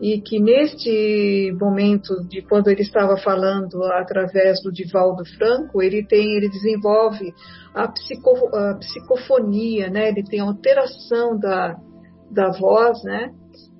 [0.00, 6.36] e que neste momento de quando ele estava falando através do Divaldo Franco, ele tem,
[6.36, 7.32] ele desenvolve
[7.76, 10.08] a, psico, a psicofonia, né?
[10.08, 11.76] Ele tem alteração da,
[12.30, 13.30] da voz, né?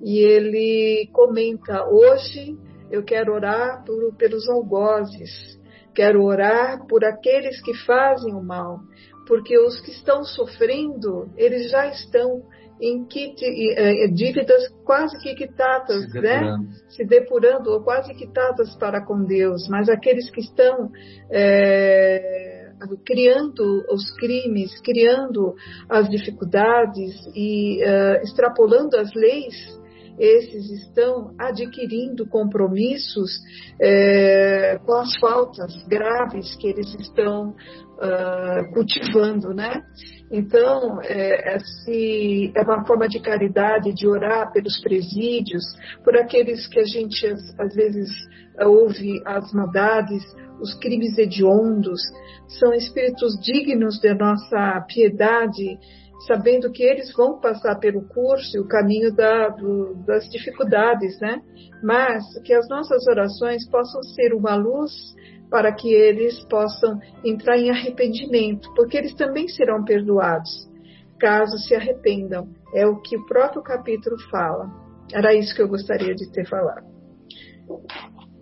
[0.03, 2.55] E ele comenta hoje
[2.91, 5.59] eu quero orar por, pelos algozes,
[5.93, 8.79] quero orar por aqueles que fazem o mal,
[9.27, 12.43] porque os que estão sofrendo, eles já estão
[12.79, 16.57] em que, eh, eh, dívidas quase que quitadas, se né?
[16.89, 20.91] se depurando, ou quase quitadas para com Deus, mas aqueles que estão
[21.29, 22.56] é,
[23.05, 25.55] criando os crimes, criando
[25.89, 29.77] as dificuldades e uh, extrapolando as leis,
[30.19, 33.29] esses estão adquirindo compromissos
[33.79, 37.55] é, com as faltas graves que eles estão
[37.97, 39.83] uh, cultivando, né?
[40.31, 45.63] Então, é, é uma forma de caridade, de orar pelos presídios,
[46.03, 47.25] por aqueles que a gente
[47.57, 48.09] às vezes
[48.59, 50.23] ouve as maldades,
[50.59, 52.01] os crimes hediondos,
[52.59, 55.77] são espíritos dignos da nossa piedade,
[56.27, 61.41] sabendo que eles vão passar pelo curso e o caminho da, do, das dificuldades, né?
[61.83, 64.91] Mas que as nossas orações possam ser uma luz
[65.49, 70.49] para que eles possam entrar em arrependimento, porque eles também serão perdoados,
[71.19, 72.47] caso se arrependam.
[72.73, 74.69] É o que o próprio capítulo fala.
[75.13, 76.85] Era isso que eu gostaria de ter falado.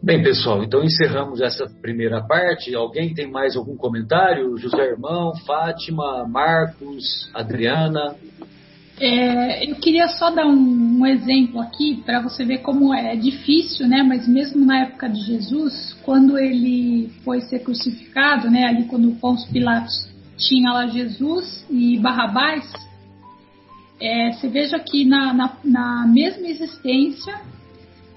[0.01, 2.75] Bem, pessoal, então encerramos essa primeira parte.
[2.75, 4.55] Alguém tem mais algum comentário?
[4.57, 8.15] José Irmão, Fátima, Marcos, Adriana?
[8.99, 13.87] É, eu queria só dar um, um exemplo aqui para você ver como é difícil,
[13.87, 14.03] né?
[14.03, 18.65] Mas mesmo na época de Jesus, quando ele foi ser crucificado, né?
[18.65, 22.71] Ali quando Pôncio Pilatos tinha lá Jesus e Barrabás,
[23.99, 27.35] é, você veja que na, na, na mesma existência,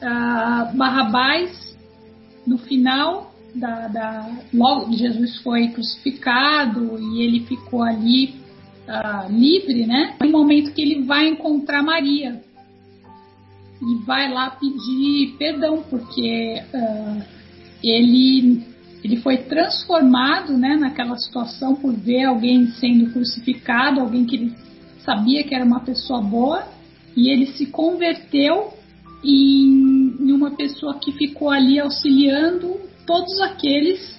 [0.03, 1.77] uh, Barrabás,
[2.47, 8.35] no final da, da, logo Jesus foi crucificado e ele ficou ali
[8.89, 10.17] uh, livre, né?
[10.21, 12.43] No momento que ele vai encontrar Maria
[13.81, 17.23] e vai lá pedir perdão, porque uh,
[17.85, 18.65] ele,
[19.05, 24.55] ele foi transformado né, naquela situação por ver alguém sendo crucificado, alguém que ele
[25.05, 26.67] sabia que era uma pessoa boa,
[27.17, 28.75] e ele se converteu
[29.23, 34.19] em, em uma pessoa que ficou ali auxiliando todos aqueles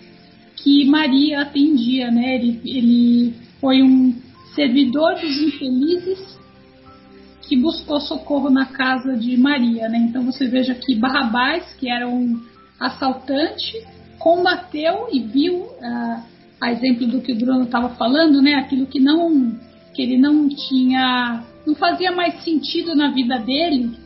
[0.56, 2.36] que Maria atendia, né?
[2.36, 4.14] Ele, ele foi um
[4.54, 6.40] servidor dos infelizes
[7.50, 9.98] que buscou socorro na casa de Maria, né?
[9.98, 12.40] Então você veja que Barrabás, que era um
[12.80, 13.84] assaltante,
[14.20, 16.24] combateu e viu, uh,
[16.62, 18.56] a exemplo do que o Bruno estava falando, né?
[18.56, 19.58] Aquilo que não,
[19.96, 23.98] que ele não tinha, não fazia mais sentido na vida dele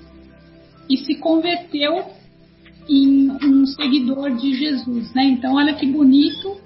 [0.90, 2.06] e se converteu
[2.88, 5.26] em um seguidor de Jesus, né?
[5.26, 6.63] Então olha que bonito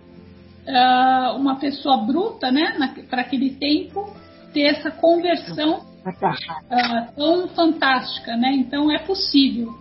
[0.67, 2.77] uh, uma pessoa bruta, né,
[3.09, 4.13] para aquele tempo,
[4.53, 8.51] ter essa conversão uh, tão fantástica, né?
[8.53, 9.73] Então é possível.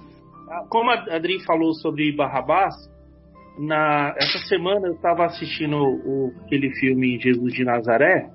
[0.68, 2.74] Como a Adri falou sobre Barrabás,
[3.58, 8.30] na essa semana eu estava assistindo o, aquele filme Jesus de Nazaré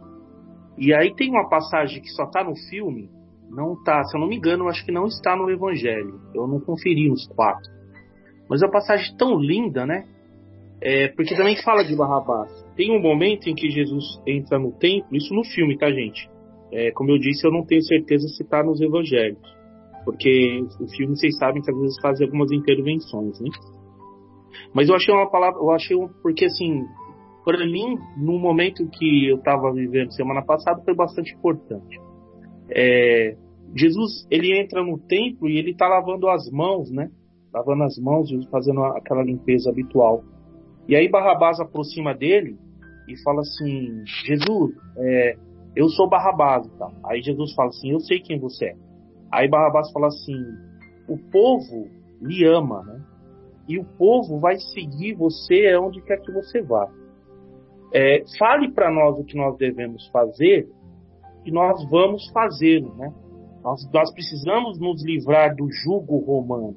[0.78, 3.10] e aí tem uma passagem que só está no filme,
[3.50, 6.20] não tá, se eu não me engano, acho que não está no Evangelho.
[6.34, 7.70] Eu não conferi os quatro,
[8.50, 10.06] mas é uma passagem tão linda, né?
[10.82, 12.52] É, porque também fala de Barrabás.
[12.76, 16.28] Tem um momento em que Jesus entra no templo, isso no filme, tá, gente?
[16.72, 19.40] É, como eu disse, eu não tenho certeza se está nos evangelhos.
[20.04, 23.50] Porque o filme, vocês sabem que às vezes fazem algumas intervenções, né?
[24.74, 26.84] Mas eu achei uma palavra, eu achei um, porque assim,
[27.46, 32.00] para mim, no momento que eu estava vivendo semana passada, foi bastante importante.
[32.70, 33.36] É,
[33.76, 37.10] Jesus, ele entra no templo e ele está lavando as mãos, né?
[37.54, 40.24] Lavando as mãos, fazendo aquela limpeza habitual.
[40.92, 42.60] E aí Barrabás aproxima dele
[43.08, 45.38] e fala assim: Jesus, é,
[45.74, 46.92] eu sou Barrabás e tal.
[47.06, 48.76] Aí Jesus fala assim: Eu sei quem você é.
[49.32, 50.36] Aí Barrabás fala assim:
[51.08, 51.88] O povo
[52.22, 53.02] lhe ama, né?
[53.70, 56.92] E o povo vai seguir você aonde quer que você vá.
[57.94, 60.70] É, fale para nós o que nós devemos fazer
[61.46, 63.14] e nós vamos fazê-lo, né?
[63.64, 66.76] Nós, nós precisamos nos livrar do jugo romano.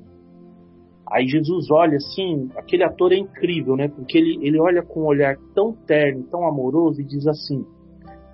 [1.10, 3.88] Aí Jesus olha assim, aquele ator é incrível, né?
[3.88, 7.64] Porque ele, ele olha com um olhar tão terno, tão amoroso e diz assim: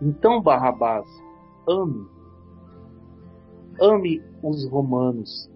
[0.00, 1.04] Então, Barrabás,
[1.68, 2.06] ame.
[3.80, 5.50] ame os romanos,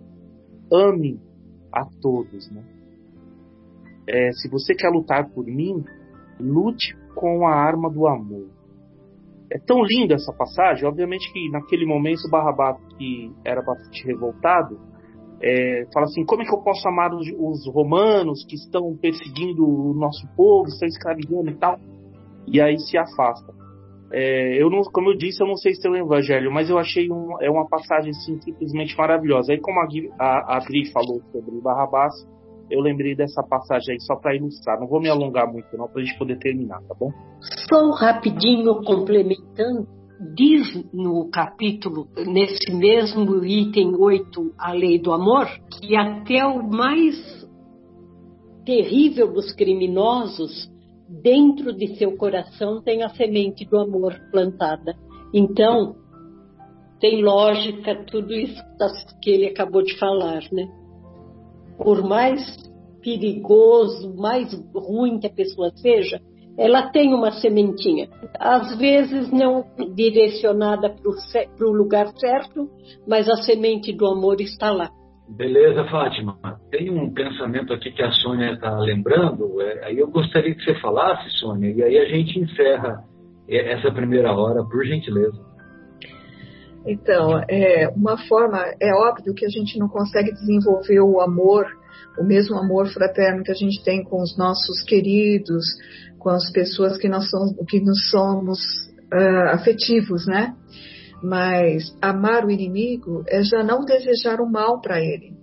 [0.73, 1.21] ame
[1.73, 2.65] a todos, né?
[4.07, 5.83] É, se você quer lutar por mim,
[6.39, 8.49] lute com a arma do amor.
[9.51, 14.81] É tão linda essa passagem, obviamente que naquele momento Barrabás, que era bastante revoltado,
[15.47, 19.63] é, fala assim: como é que eu posso amar os, os, romanos que estão perseguindo
[19.63, 21.79] o nosso povo, estão escravizando e tal?
[22.47, 23.53] E aí se afasta.
[24.11, 26.79] É, eu não, como eu disse, eu não sei se é o evangelho, mas eu
[26.79, 29.53] achei um, é uma passagem assim, simplesmente maravilhosa.
[29.53, 29.87] Aí, como a,
[30.19, 32.15] a, a Adri falou sobre Barrabás,
[32.71, 34.81] eu lembrei dessa passagem aí só para ilustrar.
[34.81, 37.11] Não vou me alongar muito, não, para a gente poder terminar, tá bom?
[37.69, 39.87] Só rapidinho complementando,
[40.35, 47.17] diz no capítulo, nesse mesmo item 8, a lei do amor, que até o mais
[48.65, 50.71] terrível dos criminosos,
[51.09, 54.97] dentro de seu coração tem a semente do amor plantada.
[55.33, 55.97] Então,
[57.01, 58.63] tem lógica tudo isso
[59.21, 60.67] que ele acabou de falar, né?
[61.79, 62.41] por mais
[63.01, 66.21] perigoso, mais ruim que a pessoa seja,
[66.59, 68.09] ela tem uma sementinha.
[68.39, 72.69] Às vezes não direcionada para o lugar certo,
[73.07, 74.91] mas a semente do amor está lá.
[75.29, 76.37] Beleza, Fátima.
[76.71, 80.75] Tem um pensamento aqui que a Sônia está lembrando, é, aí eu gostaria que você
[80.81, 83.03] falasse, Sônia, e aí a gente encerra
[83.49, 85.55] essa primeira hora, por gentileza.
[86.87, 91.67] Então, é, uma forma, é óbvio que a gente não consegue desenvolver o amor,
[92.19, 95.65] o mesmo amor fraterno que a gente tem com os nossos queridos,
[96.25, 98.59] com as pessoas que nós somos, que somos
[99.13, 100.55] uh, afetivos, né?
[101.23, 105.35] Mas amar o inimigo é já não desejar o mal para ele.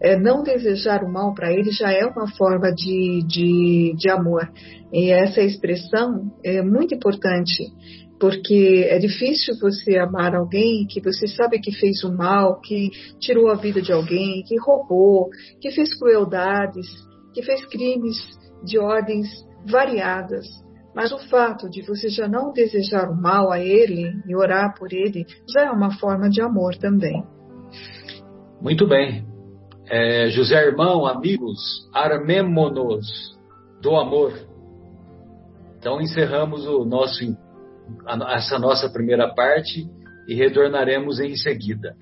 [0.00, 4.50] É, não desejar o mal para ele já é uma forma de, de, de amor.
[4.92, 7.64] E essa expressão é muito importante
[8.18, 12.90] porque é difícil você amar alguém que você sabe que fez o mal, que
[13.20, 15.28] tirou a vida de alguém, que roubou,
[15.60, 16.86] que fez crueldades,
[17.34, 18.16] que fez crimes
[18.64, 19.28] de ordens
[19.70, 20.46] variadas.
[20.94, 24.92] Mas o fato de você já não desejar o mal a ele e orar por
[24.92, 27.22] ele já é uma forma de amor também.
[28.62, 29.26] Muito bem.
[29.88, 31.60] É, José Irmão, amigos,
[31.92, 33.06] armemo-nos
[33.82, 34.32] do amor.
[35.78, 37.36] Então encerramos o nosso
[38.34, 39.88] essa nossa primeira parte
[40.26, 41.94] e retornaremos em seguida.